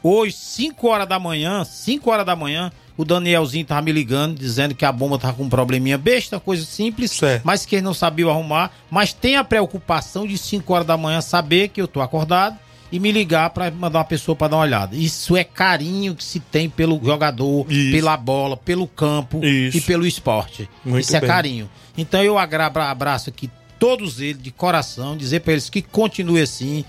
[0.03, 4.75] hoje, 5 horas da manhã, 5 horas da manhã, o Danielzinho tava me ligando, dizendo
[4.75, 7.43] que a bomba tava com um probleminha besta, coisa simples, certo.
[7.45, 8.71] mas que ele não sabia arrumar.
[8.91, 12.59] Mas tem a preocupação de 5 horas da manhã saber que eu tô acordado
[12.97, 14.97] e me ligar para mandar uma pessoa para dar uma olhada.
[14.97, 17.93] Isso é carinho que se tem pelo jogador, Isso.
[17.93, 19.77] pela bola, pelo campo Isso.
[19.77, 20.67] e pelo esporte.
[20.83, 21.29] Muito Isso é bem.
[21.29, 21.71] carinho.
[21.97, 26.87] Então eu abraço aqui todos eles de coração, dizer para eles que continue assim.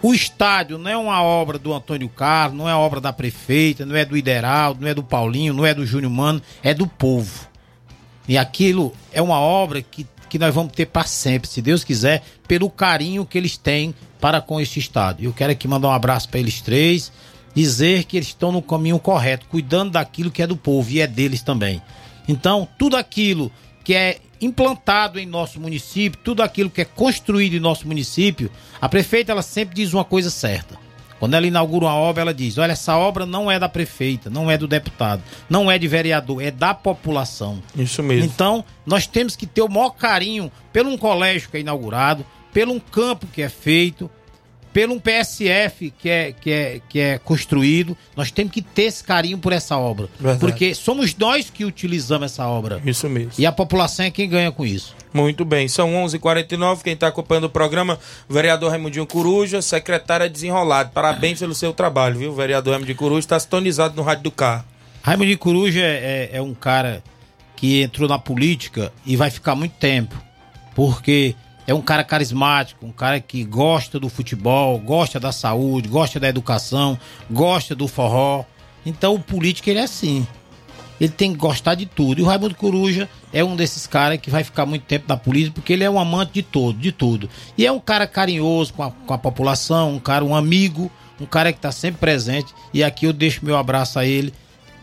[0.00, 3.96] O estádio não é uma obra do Antônio Carlos, não é obra da prefeita, não
[3.96, 7.48] é do Ideraldo, não é do Paulinho, não é do Júnior Mano, é do povo.
[8.28, 12.22] E aquilo é uma obra que, que nós vamos ter para sempre, se Deus quiser,
[12.46, 15.22] pelo carinho que eles têm para com este estado.
[15.22, 17.12] Eu quero aqui mandar um abraço para eles três,
[17.54, 21.06] dizer que eles estão no caminho correto, cuidando daquilo que é do povo e é
[21.06, 21.82] deles também.
[22.28, 23.50] Então, tudo aquilo
[23.82, 28.50] que é implantado em nosso município, tudo aquilo que é construído em nosso município,
[28.80, 30.78] a prefeita ela sempre diz uma coisa certa.
[31.18, 34.50] Quando ela inaugura uma obra, ela diz: Olha, essa obra não é da prefeita, não
[34.50, 37.60] é do deputado, não é de vereador, é da população.
[37.76, 38.24] Isso mesmo.
[38.24, 42.72] Então, nós temos que ter o maior carinho pelo um colégio que é inaugurado, pelo
[42.72, 44.10] um campo que é feito,
[44.72, 47.96] pelo um PSF que é, que é, que é construído.
[48.16, 50.08] Nós temos que ter esse carinho por essa obra.
[50.20, 50.40] Verdade.
[50.40, 52.80] Porque somos nós que utilizamos essa obra.
[52.84, 53.32] Isso mesmo.
[53.38, 54.94] E a população é quem ganha com isso.
[55.12, 60.28] Muito bem, são 11:49 h 49 Quem está acompanhando o programa, vereador Raimundinho Coruja, secretária
[60.28, 60.90] desenrolado.
[60.90, 62.30] Parabéns pelo seu trabalho, viu?
[62.30, 64.64] O vereador Raimundinho Coruja está sintonizado no rádio do carro.
[65.02, 67.02] Raimundinho Coruja é, é, é um cara
[67.56, 70.14] que entrou na política e vai ficar muito tempo.
[70.74, 71.34] Porque
[71.68, 76.26] é um cara carismático, um cara que gosta do futebol, gosta da saúde, gosta da
[76.26, 76.98] educação,
[77.30, 78.46] gosta do forró.
[78.86, 80.26] Então o político ele é assim.
[80.98, 82.20] Ele tem que gostar de tudo.
[82.20, 85.56] E o Raimundo Coruja é um desses caras que vai ficar muito tempo na política,
[85.56, 87.28] porque ele é um amante de todo, de tudo.
[87.56, 90.90] E é um cara carinhoso com a, com a população, um cara, um amigo,
[91.20, 92.54] um cara que está sempre presente.
[92.72, 94.32] E aqui eu deixo meu abraço a ele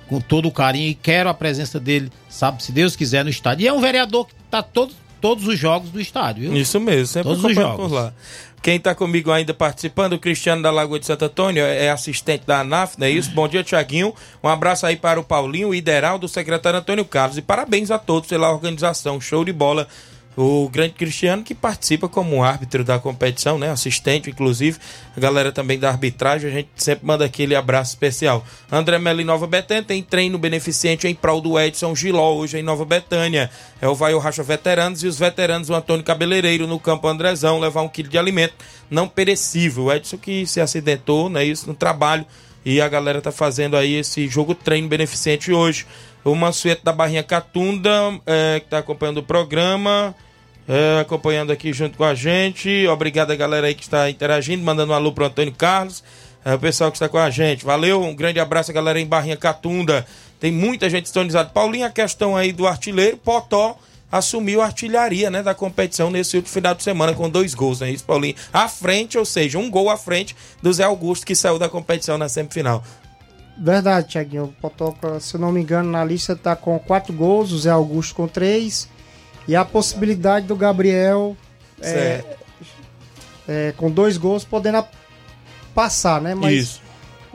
[0.08, 3.64] com todo o carinho e quero a presença dele, sabe, se Deus quiser, no estádio.
[3.64, 6.62] E é um vereador que está todo todos os jogos do estádio, viu?
[6.62, 7.76] Isso mesmo, sempre Todos os jogos.
[7.76, 8.14] por lá.
[8.62, 12.62] Quem está comigo ainda participando, o Cristiano da Lagoa de Santo Antônio, é assistente da
[12.62, 13.30] ANAF, não é isso?
[13.30, 14.12] Bom dia, Tiaguinho.
[14.44, 17.38] Um abraço aí para o Paulinho, o Ideral, do secretário Antônio Carlos.
[17.38, 19.22] E parabéns a todos pela organização.
[19.22, 19.88] Show de bola.
[20.38, 23.70] O grande Cristiano que participa como árbitro da competição, né?
[23.70, 24.78] Assistente, inclusive.
[25.16, 28.46] A galera também da arbitragem, a gente sempre manda aquele abraço especial.
[28.70, 32.64] André Melo em Nova Betânia tem treino beneficente em prol do Edson Giló, hoje em
[32.64, 33.50] Nova Betânia.
[33.82, 37.58] É o Vai o Racha Veteranos e os veteranos, o Antônio Cabeleireiro no campo Andrezão,
[37.58, 38.56] levar um quilo de alimento
[38.90, 39.86] não perecível.
[39.86, 41.46] O Edson que se acidentou, né?
[41.46, 42.26] Isso no trabalho.
[42.66, 45.86] E a galera tá fazendo aí esse jogo treino beneficente hoje.
[46.26, 47.92] O Mansueto da Barrinha Catunda,
[48.26, 50.16] é, que tá acompanhando o programa.
[50.68, 52.88] É, acompanhando aqui junto com a gente.
[52.88, 56.04] Obrigado a galera aí que está interagindo, mandando um alô pro Antônio Carlos.
[56.44, 57.66] É, o pessoal que está com a gente.
[57.66, 60.06] Valeu, um grande abraço a galera em Barrinha Catunda.
[60.40, 61.50] Tem muita gente sintonizada.
[61.50, 63.78] Paulinho, a questão aí do artilheiro, Potó
[64.12, 67.88] assumiu a artilharia né, da competição nesse último final de semana com dois gols, não
[67.88, 68.36] é isso, Paulinho?
[68.54, 72.18] À frente, ou seja, um gol à frente do Zé Augusto que saiu da competição
[72.18, 72.84] na semifinal.
[73.58, 74.46] Verdade, Thiaguinho.
[74.46, 77.72] O Potoca, se eu não me engano, na lista tá com quatro gols, o Zé
[77.72, 78.88] Augusto com três.
[79.48, 81.38] E a possibilidade do Gabriel
[81.82, 82.24] é,
[83.48, 84.84] é, com dois gols podendo
[85.74, 86.34] passar, né?
[86.34, 86.82] Mas Isso.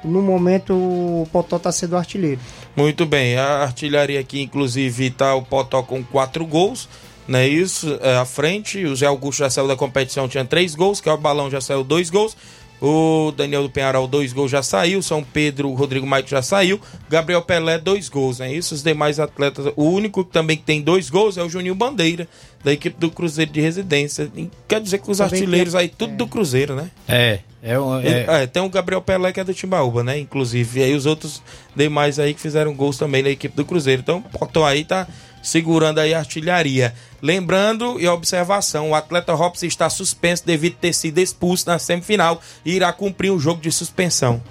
[0.04, 2.40] no momento o Potó tá sendo artilheiro.
[2.74, 6.88] Muito bem, a artilharia aqui, inclusive, tá o Potó com quatro gols,
[7.26, 7.98] não é isso?
[8.00, 11.12] É, à frente, o Zé Augusto já saiu da competição, tinha três gols, que é
[11.12, 12.36] o Balão já saiu dois gols.
[12.80, 15.02] O Daniel do Penharol, dois gols já saiu.
[15.02, 16.80] São Pedro, Rodrigo Maico já saiu.
[17.10, 18.74] Gabriel Pelé, dois gols, é isso?
[18.74, 19.72] Os demais atletas.
[19.76, 22.26] O único que também tem dois gols é o Juninho Bandeira,
[22.64, 24.30] da equipe do Cruzeiro de Residência.
[24.34, 26.90] E Quer dizer que os Também artilheiros tem- aí, tudo do Cruzeiro, né?
[27.06, 30.18] É, é, um- é, É, tem o Gabriel Pelé que é do Timbaúba, né?
[30.18, 30.80] Inclusive.
[30.80, 31.42] E aí os outros
[31.76, 34.00] demais aí que fizeram gols também na equipe do Cruzeiro.
[34.02, 35.06] Então o aí tá
[35.42, 36.94] segurando aí a artilharia.
[37.22, 42.72] Lembrando e observação, o atleta Robson está suspenso devido ter sido expulso na semifinal e
[42.72, 44.42] irá cumprir um jogo de suspensão.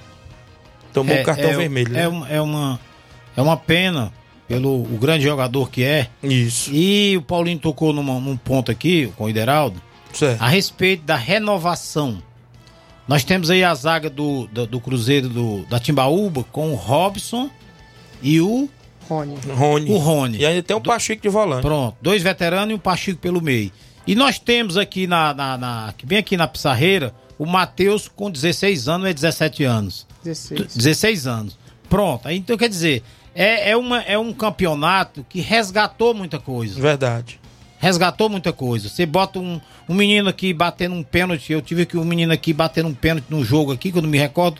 [0.93, 1.95] Tomou é, um cartão é- vermelho.
[1.95, 2.07] É, né?
[2.09, 2.79] um- é uma,
[3.37, 4.11] é uma pena
[4.47, 6.07] pelo o grande jogador que é.
[6.23, 6.71] Isso.
[6.73, 9.79] E o Paulinho tocou numa- num ponto aqui com o Ideraldo
[10.13, 10.41] Certo.
[10.41, 12.21] a respeito da renovação.
[13.07, 17.49] Nós temos aí a zaga do, do, do Cruzeiro do, da Timbaúba com o Robson
[18.21, 18.69] e o,
[19.09, 19.35] Rony.
[19.53, 19.91] Rony.
[19.91, 20.37] o Rony.
[20.37, 21.61] E ainda tem o Pachico de volante.
[21.63, 23.71] Pronto, dois veteranos e um Pachico pelo meio.
[24.07, 28.87] E nós temos aqui na, na, na- bem aqui na Pissarreira o Matheus com 16
[28.87, 30.07] anos e 17 anos.
[30.23, 30.75] 16.
[30.75, 31.57] 16 anos.
[31.89, 32.27] Pronto.
[32.27, 33.01] Aí, então, quer dizer,
[33.33, 36.79] é, é, uma, é um campeonato que resgatou muita coisa.
[36.79, 37.39] Verdade.
[37.79, 38.89] Resgatou muita coisa.
[38.89, 41.53] Você bota um, um menino aqui batendo um pênalti.
[41.53, 44.09] Eu tive aqui um menino aqui batendo um pênalti no jogo aqui, que eu não
[44.09, 44.59] me recordo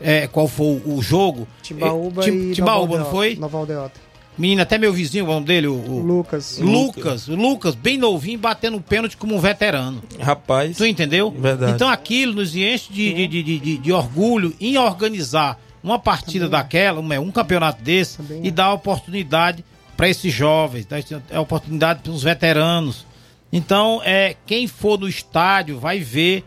[0.00, 1.46] é, qual foi o, jogo.
[1.62, 3.36] Timbaúba É, Tim- e Timbaúba, Nova não foi?
[3.36, 4.00] Nova Aldeota.
[4.38, 6.58] Menino, até meu vizinho, o nome dele, o, o Lucas.
[6.58, 7.28] Lucas.
[7.28, 10.02] O Lucas, bem novinho, batendo um pênalti como um veterano.
[10.18, 10.78] Rapaz.
[10.78, 11.30] Tu entendeu?
[11.30, 11.72] Verdade.
[11.72, 17.00] Então aquilo nos enche de, de, de, de, de orgulho em organizar uma partida daquela,
[17.00, 19.64] um, um campeonato desse, e dar oportunidade
[19.96, 21.02] para esses jovens, dar
[21.40, 23.04] oportunidade para os veteranos.
[23.52, 26.44] Então, é, quem for no estádio vai ver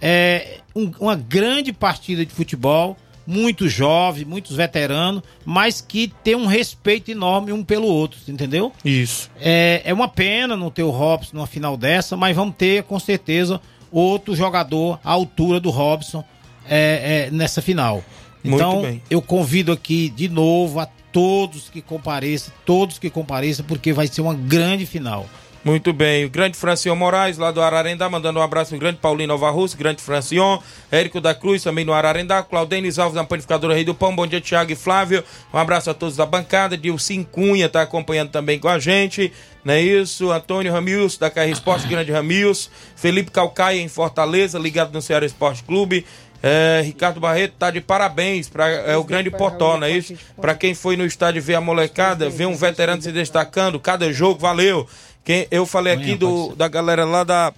[0.00, 2.96] é, um- uma grande partida de futebol,
[3.26, 8.72] muitos jovens, muitos veteranos, mas que tem um respeito enorme um pelo outro, entendeu?
[8.84, 9.30] Isso.
[9.40, 12.98] É, é uma pena não ter o Robson numa final dessa, mas vamos ter com
[12.98, 13.60] certeza
[13.92, 16.24] outro jogador à altura do Robson
[16.68, 18.02] é, é, nessa final.
[18.42, 23.92] Muito Então eu convido aqui de novo a todos que compareçam, todos que compareçam, porque
[23.92, 25.28] vai ser uma grande final.
[25.64, 29.28] Muito bem, o grande Francion Moraes, lá do Ararendá, mandando um abraço pro grande Paulinho
[29.28, 30.58] Nova Rússia, grande Francion,
[30.90, 34.40] Érico da Cruz, também no Ararendá, Claudenis Alves, na Panificadora Rei do Pão, bom dia,
[34.40, 35.22] Thiago e Flávio,
[35.54, 39.32] um abraço a todos da bancada, Dilcim Cunha tá acompanhando também com a gente,
[39.64, 40.32] não é isso?
[40.32, 45.62] Antônio Ramilson, da KR Esporte, grande Ramilson, Felipe Calcaia, em Fortaleza, ligado no Ceará Esporte
[45.62, 46.04] Clube,
[46.42, 50.14] é, Ricardo Barreto tá de parabéns para é, o grande Potó, não é isso?
[50.40, 54.40] Para quem foi no estádio ver a molecada, ver um veterano se destacando, cada jogo,
[54.40, 54.88] valeu.
[55.24, 57.52] Quem, eu falei aqui do, da galera lá da,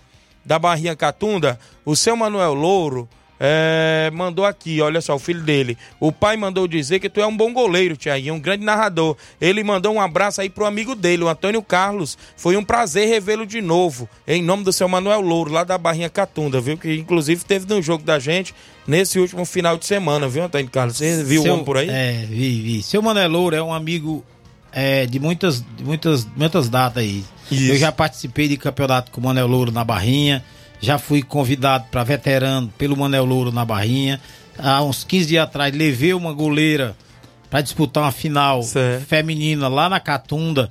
[0.45, 3.09] da Barrinha Catunda, o seu Manuel Louro
[3.41, 5.77] é, mandou aqui, olha só, o filho dele.
[5.99, 9.17] O pai mandou dizer que tu é um bom goleiro, Tiaguinho, um grande narrador.
[9.41, 12.17] Ele mandou um abraço aí pro amigo dele, o Antônio Carlos.
[12.37, 16.09] Foi um prazer revê-lo de novo, em nome do seu Manuel Louro, lá da Barrinha
[16.09, 16.79] Catunda, viu?
[16.79, 18.55] Que inclusive teve no jogo da gente
[18.87, 20.97] nesse último final de semana, viu, Antônio Carlos?
[20.97, 21.89] Você viu Seu- homem por aí?
[21.91, 22.83] É, vi, vi.
[22.83, 24.25] Seu Mané Louro é um amigo
[24.73, 27.25] é, de muitas, de muitas, muitas datas aí.
[27.51, 27.73] Isso.
[27.73, 30.45] Eu já participei de campeonato com o Manel Louro na Barrinha,
[30.81, 34.21] já fui convidado para veterano pelo Manel Louro na Barrinha.
[34.59, 36.97] Há uns 15 dias atrás levei uma goleira
[37.51, 38.63] para disputar uma final
[39.07, 40.71] feminina lá na Catunda.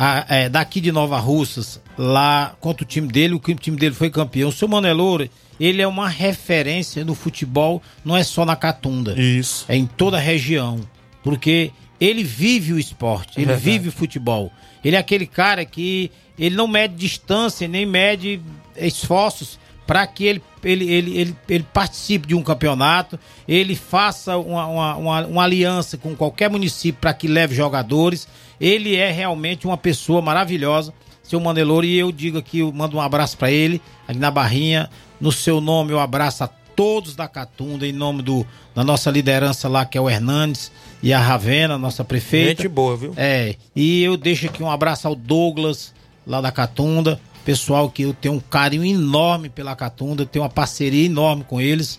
[0.00, 4.08] a- é, daqui de Nova Russas, lá contra o time dele, o time dele foi
[4.10, 4.48] campeão.
[4.48, 5.28] O seu Manelouro,
[5.58, 9.20] ele é uma referência no futebol, não é só na Catunda.
[9.20, 9.64] Isso.
[9.68, 10.78] É em toda a região.
[11.24, 13.64] Porque ele vive o esporte, ele Verdade.
[13.64, 14.52] vive o futebol.
[14.88, 18.40] Ele é aquele cara que ele não mede distância, nem mede
[18.74, 24.64] esforços para que ele, ele, ele, ele, ele participe de um campeonato, ele faça uma,
[24.64, 28.26] uma, uma, uma aliança com qualquer município para que leve jogadores.
[28.58, 33.00] Ele é realmente uma pessoa maravilhosa, seu Manelouro, e eu digo aqui, eu mando um
[33.02, 34.88] abraço para ele, aqui na Barrinha.
[35.20, 36.48] No seu nome, eu abraço a
[36.78, 40.70] todos da Catunda, em nome do, da nossa liderança lá, que é o Hernandes
[41.02, 42.62] e a Ravena, nossa prefeita.
[42.62, 43.12] Gente boa, viu?
[43.16, 45.92] É, e eu deixo aqui um abraço ao Douglas,
[46.24, 51.04] lá da Catunda, pessoal que eu tenho um carinho enorme pela Catunda, tenho uma parceria
[51.04, 51.98] enorme com eles,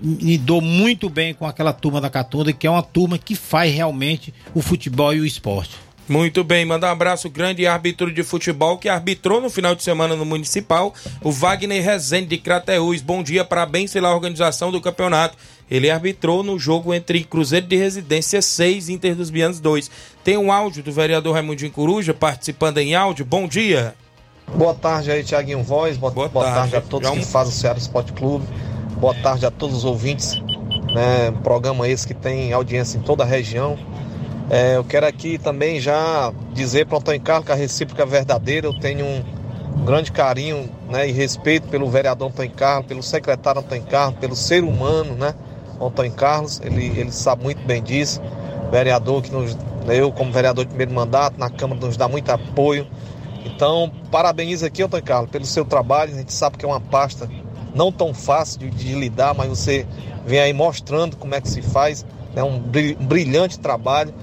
[0.00, 3.74] me dou muito bem com aquela turma da Catunda, que é uma turma que faz
[3.74, 5.74] realmente o futebol e o esporte.
[6.08, 10.16] Muito bem, manda um abraço grande árbitro de futebol que arbitrou no final de semana
[10.16, 10.92] no Municipal,
[11.22, 13.00] o Wagner Rezende de Crateús.
[13.00, 15.38] Bom dia, parabéns pela organização do campeonato.
[15.70, 19.90] Ele arbitrou no jogo entre Cruzeiro de Residência 6 e Inter dos Bianos 2.
[20.22, 23.24] Tem um áudio do vereador Raimundinho Coruja participando em áudio.
[23.24, 23.94] Bom dia.
[24.54, 25.96] Boa tarde aí, Tiaguinho Voz.
[25.96, 26.72] Boa, boa tarde.
[26.72, 26.76] tarde.
[26.76, 28.44] a todos Já que um- fazem o Ceará Esporte Clube.
[28.98, 30.34] Boa tarde a todos os ouvintes.
[30.92, 33.78] Né, um programa esse que tem audiência em toda a região.
[34.50, 38.06] É, eu quero aqui também já dizer para o Antônio Carlos que a recíproca é
[38.06, 38.66] verdadeira.
[38.66, 43.84] Eu tenho um grande carinho né, e respeito pelo vereador Antônio Carlos, pelo secretário Antônio
[43.84, 45.34] Carlos, pelo ser humano, né?
[45.80, 48.20] Antônio Carlos, ele, ele sabe muito bem disso.
[48.70, 49.56] Vereador que nos,
[49.88, 52.86] eu, como vereador de primeiro mandato, na Câmara nos dá muito apoio.
[53.44, 56.12] Então, parabenizo aqui, Antônio Carlos, pelo seu trabalho.
[56.14, 57.28] A gente sabe que é uma pasta
[57.74, 59.86] não tão fácil de, de lidar, mas você
[60.24, 62.04] vem aí mostrando como é que se faz.
[62.36, 64.14] É um brilhante trabalho.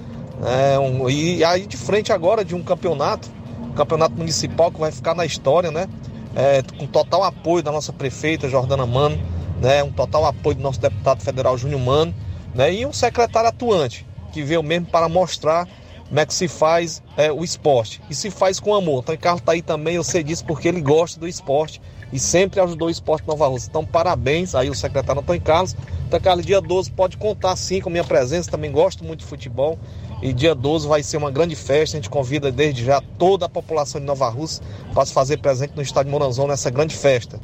[0.45, 3.29] É um- e aí de frente agora de um campeonato,
[3.61, 5.87] um campeonato municipal que vai ficar na história, né?
[6.35, 9.19] É, com total apoio da nossa prefeita Jordana Mano,
[9.61, 9.83] né?
[9.83, 12.13] Um total apoio do nosso deputado federal Júnior Mano,
[12.53, 12.73] né?
[12.73, 15.67] E um secretário atuante que veio mesmo para mostrar
[16.07, 18.01] como é que se faz é, o esporte.
[18.09, 19.01] E se faz com amor.
[19.03, 21.81] Então o Carlos tá aí também, eu sei disso porque ele gosta do esporte
[22.11, 23.67] e sempre ajudou o esporte Nova Rússia.
[23.69, 25.75] Então parabéns aí o secretário Antônio Carlos.
[26.05, 29.77] Antônio Carlos, dia 12 pode contar sim com minha presença, também gosto muito de futebol.
[30.21, 33.49] E dia 12 vai ser uma grande festa, a gente convida desde já toda a
[33.49, 34.63] população de Nova Rússia
[34.93, 37.39] para se fazer presente no estádio Moranzão nessa grande festa.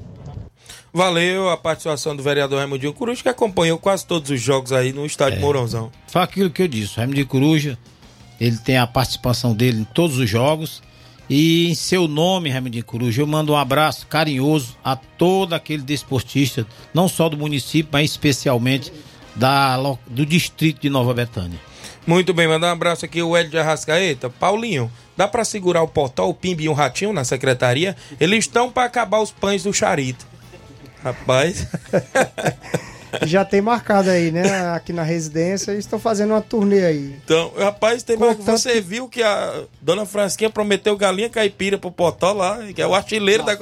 [0.93, 5.05] Valeu a participação do vereador Raimundinho Coruja, que acompanhou quase todos os jogos aí no
[5.05, 5.91] estádio Mourãozão.
[6.07, 7.78] Foi aquilo que eu disse, o Raimundo de Coruja,
[8.39, 10.82] ele tem a participação dele em todos os jogos.
[11.30, 15.82] E em seu nome, Raimundo de Coruja, eu mando um abraço carinhoso a todo aquele
[15.82, 18.93] desportista, não só do município, mas especialmente
[19.36, 19.76] da,
[20.07, 21.59] do distrito de Nova Betânia.
[22.08, 24.30] Muito bem, mandar um abraço aqui o Hélio de Arrascaeta.
[24.30, 27.95] Paulinho, dá pra segurar o Potó, o Pimbi e um Ratinho na secretaria?
[28.20, 30.26] Eles estão pra acabar os pães do Charito.
[31.03, 31.68] Rapaz.
[33.24, 34.70] Já tem marcado aí, né?
[34.76, 37.16] Aqui na residência, eles estão fazendo uma turnê aí.
[37.24, 42.34] Então, rapaz, tem mais- você viu que a dona Francisquinha prometeu galinha caipira pro Potó
[42.34, 43.57] lá, que é o artilheiro da.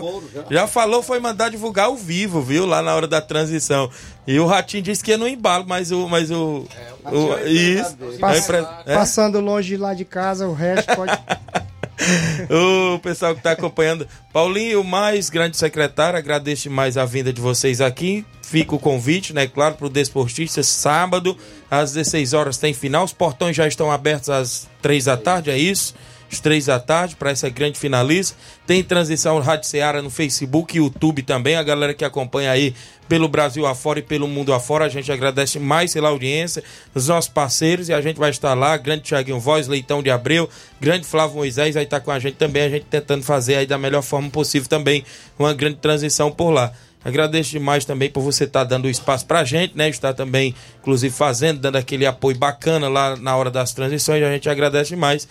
[0.49, 2.65] Já falou, foi mandar divulgar ao vivo, viu?
[2.65, 3.89] Lá na hora da transição.
[4.25, 6.07] E o Ratinho disse que ia no embalo, mas o.
[6.07, 6.65] Mas o,
[7.05, 7.97] o- isso.
[8.19, 8.93] Pass- A impre- é?
[8.95, 11.11] Passando longe lá de casa, o resto pode.
[12.95, 14.07] o pessoal que está acompanhando.
[14.31, 18.25] Paulinho, mais grande secretário, agradeço mais a vinda de vocês aqui.
[18.41, 19.47] Fica o convite, né?
[19.47, 21.37] Claro, para o Desportista, sábado,
[21.69, 23.03] às 16 horas tem final.
[23.03, 25.95] Os portões já estão abertos às 3 da tarde, é isso?
[26.33, 28.35] Às 3 da tarde, para essa grande finalista.
[28.65, 31.55] Tem transição Rádio Seara no Facebook e YouTube também.
[31.55, 32.73] A galera que acompanha aí
[33.07, 34.85] pelo Brasil afora e pelo mundo afora.
[34.85, 36.63] A gente agradece mais pela audiência,
[36.95, 38.75] os nossos parceiros, e a gente vai estar lá.
[38.77, 40.49] Grande Thiaguinho Voz, Leitão de Abreu,
[40.81, 42.63] grande Flávio Moisés vai estar com a gente também.
[42.63, 45.05] A gente tentando fazer aí da melhor forma possível também
[45.37, 46.73] uma grande transição por lá.
[47.05, 49.87] Agradeço demais também por você estar dando o espaço pra gente, né?
[49.87, 54.23] Estar também, inclusive, fazendo, dando aquele apoio bacana lá na hora das transições.
[54.23, 55.27] A gente agradece demais.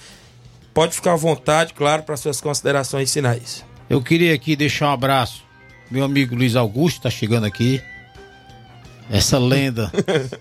[0.75, 3.64] Pode ficar à vontade, claro, para suas considerações finais.
[3.91, 5.45] Eu queria aqui deixar um abraço.
[5.91, 7.83] Meu amigo Luiz Augusto está chegando aqui.
[9.11, 9.93] Essa lenda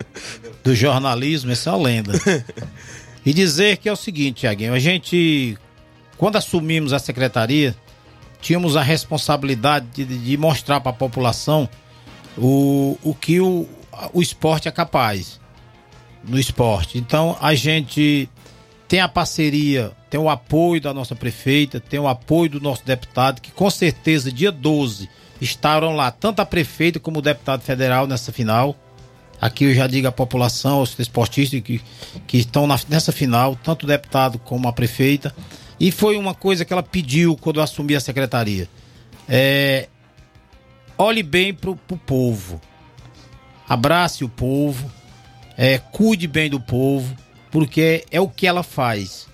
[0.63, 2.13] do jornalismo, essa é uma lenda.
[3.23, 5.55] E dizer que é o seguinte, Tiaguinho, a gente,
[6.17, 7.75] quando assumimos a secretaria,
[8.41, 11.69] tínhamos a responsabilidade de, de mostrar para a população
[12.35, 13.69] o, o que o,
[14.11, 15.39] o esporte é capaz
[16.23, 16.97] no esporte.
[16.97, 18.27] Então a gente
[18.91, 23.39] tem a parceria, tem o apoio da nossa prefeita, tem o apoio do nosso deputado,
[23.39, 28.33] que com certeza dia 12 estarão lá, tanto a prefeita como o deputado federal nessa
[28.33, 28.75] final.
[29.39, 31.79] Aqui eu já digo à população, aos esportistas que,
[32.27, 35.33] que estão na- nessa final, tanto o deputado como a prefeita.
[35.79, 38.67] E foi uma coisa que ela pediu quando eu assumi a secretaria.
[39.25, 39.87] É,
[40.97, 42.59] olhe bem pro, povo.
[43.69, 44.91] Abrace o povo.
[45.57, 47.15] É, cuide bem do povo.
[47.51, 49.27] Porque é o que ela faz.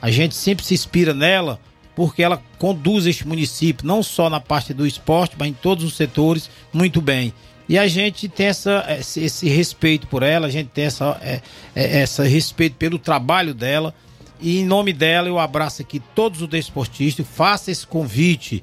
[0.00, 1.60] A gente sempre se inspira nela
[1.94, 5.94] porque ela conduz este município, não só na parte do esporte, mas em todos os
[5.94, 7.32] setores, muito bem.
[7.68, 11.40] E a gente tem essa, esse, respeito por ela, a gente tem essa, é,
[11.74, 13.94] é, essa respeito pelo trabalho dela.
[14.40, 18.62] E em nome dela, eu abraço aqui todos os desportistas, faço esse convite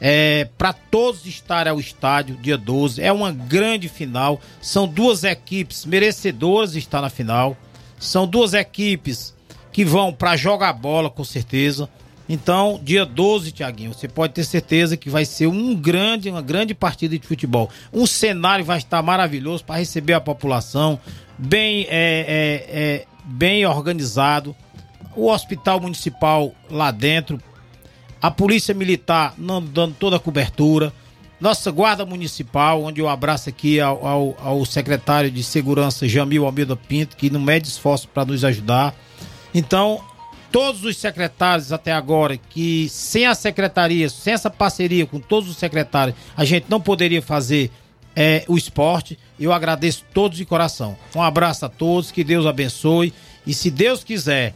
[0.00, 3.00] é, para todos estarem ao estádio dia 12.
[3.00, 4.40] É uma grande final.
[4.60, 7.56] São duas equipes merecedoras de estar na final.
[7.98, 9.34] São duas equipes
[9.72, 11.88] que vão para jogar bola, com certeza.
[12.28, 16.74] Então, dia 12, Tiaguinho, você pode ter certeza que vai ser um grande, uma grande
[16.74, 17.70] partida de futebol.
[17.92, 20.98] Um cenário vai estar maravilhoso para receber a população,
[21.38, 24.56] bem, é, é, é, bem organizado.
[25.14, 27.40] O hospital municipal lá dentro,
[28.20, 30.92] a polícia militar dando toda a cobertura,
[31.40, 36.76] nossa guarda municipal, onde eu abraço aqui ao, ao, ao secretário de segurança Jamil Almeida
[36.76, 38.94] Pinto, que não mede esforço para nos ajudar.
[39.54, 40.00] Então,
[40.50, 45.56] todos os secretários até agora, que sem a secretaria, sem essa parceria com todos os
[45.56, 47.70] secretários, a gente não poderia fazer
[48.14, 49.18] é, o esporte.
[49.38, 50.96] Eu agradeço todos de coração.
[51.14, 53.12] Um abraço a todos, que Deus abençoe.
[53.46, 54.54] E se Deus quiser,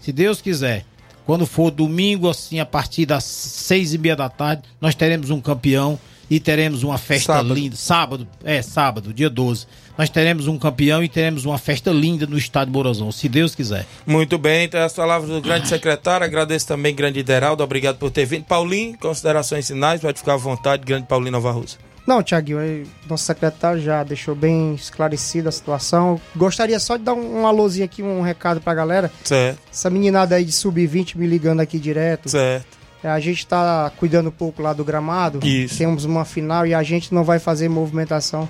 [0.00, 0.86] se Deus quiser,
[1.26, 5.40] quando for domingo, assim, a partir das seis e meia da tarde, nós teremos um
[5.40, 5.98] campeão
[6.30, 7.54] e teremos uma festa sábado.
[7.54, 7.76] linda.
[7.76, 9.66] Sábado, é, sábado, dia 12.
[9.96, 13.86] Nós teremos um campeão e teremos uma festa linda no estádio Morozão, se Deus quiser.
[14.04, 18.26] Muito bem, então as palavras do grande secretário, agradeço também, grande Ideraldo, obrigado por ter
[18.26, 18.44] vindo.
[18.44, 21.78] Paulinho, considerações finais, pode ficar à vontade, grande Paulinho Nova Rússia.
[22.06, 26.20] Não, Tiaguinho, nosso secretário já deixou bem esclarecida a situação.
[26.36, 29.10] Gostaria só de dar um, um alôzinho aqui, um recado pra galera.
[29.24, 29.58] Certo.
[29.72, 32.28] Essa meninada aí de sub-20 me ligando aqui direto.
[32.28, 32.83] Certo.
[33.04, 35.46] É, a gente tá cuidando um pouco lá do gramado.
[35.46, 35.76] Isso.
[35.76, 38.48] Temos uma final e a gente não vai fazer movimentação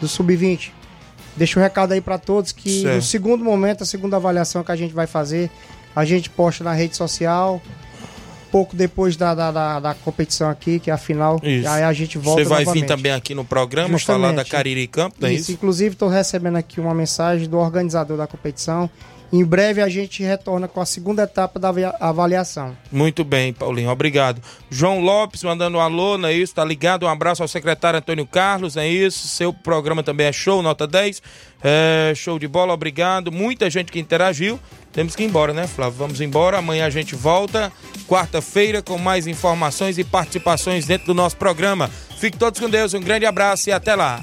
[0.00, 0.70] do sub-20.
[1.36, 2.94] Deixa o um recado aí para todos que certo.
[2.94, 5.50] no segundo momento, a segunda avaliação que a gente vai fazer,
[5.94, 7.60] a gente posta na rede social,
[8.52, 11.40] pouco depois da, da, da, da, competição aqui, que é a final.
[11.42, 11.68] Isso.
[11.68, 12.82] Aí a gente volta Você vai novamente.
[12.82, 14.22] vir também aqui no programa Justamente.
[14.22, 15.42] falar da Cariri Camp, não é isso?
[15.42, 15.52] isso?
[15.52, 18.88] Inclusive, estou recebendo aqui uma mensagem do organizador da competição.
[19.32, 22.76] Em breve a gente retorna com a segunda etapa da avaliação.
[22.92, 24.40] Muito bem, Paulinho, obrigado.
[24.70, 26.54] João Lopes mandando um alô, não é isso?
[26.54, 27.06] Tá ligado?
[27.06, 29.26] Um abraço ao secretário Antônio Carlos, é isso?
[29.26, 31.20] Seu programa também é show, nota 10.
[31.62, 33.32] É, show de bola, obrigado.
[33.32, 34.60] Muita gente que interagiu.
[34.92, 35.98] Temos que ir embora, né, Flávio?
[35.98, 36.58] Vamos embora.
[36.58, 37.72] Amanhã a gente volta,
[38.08, 41.90] quarta-feira, com mais informações e participações dentro do nosso programa.
[42.18, 44.22] Fiquem todos com Deus, um grande abraço e até lá.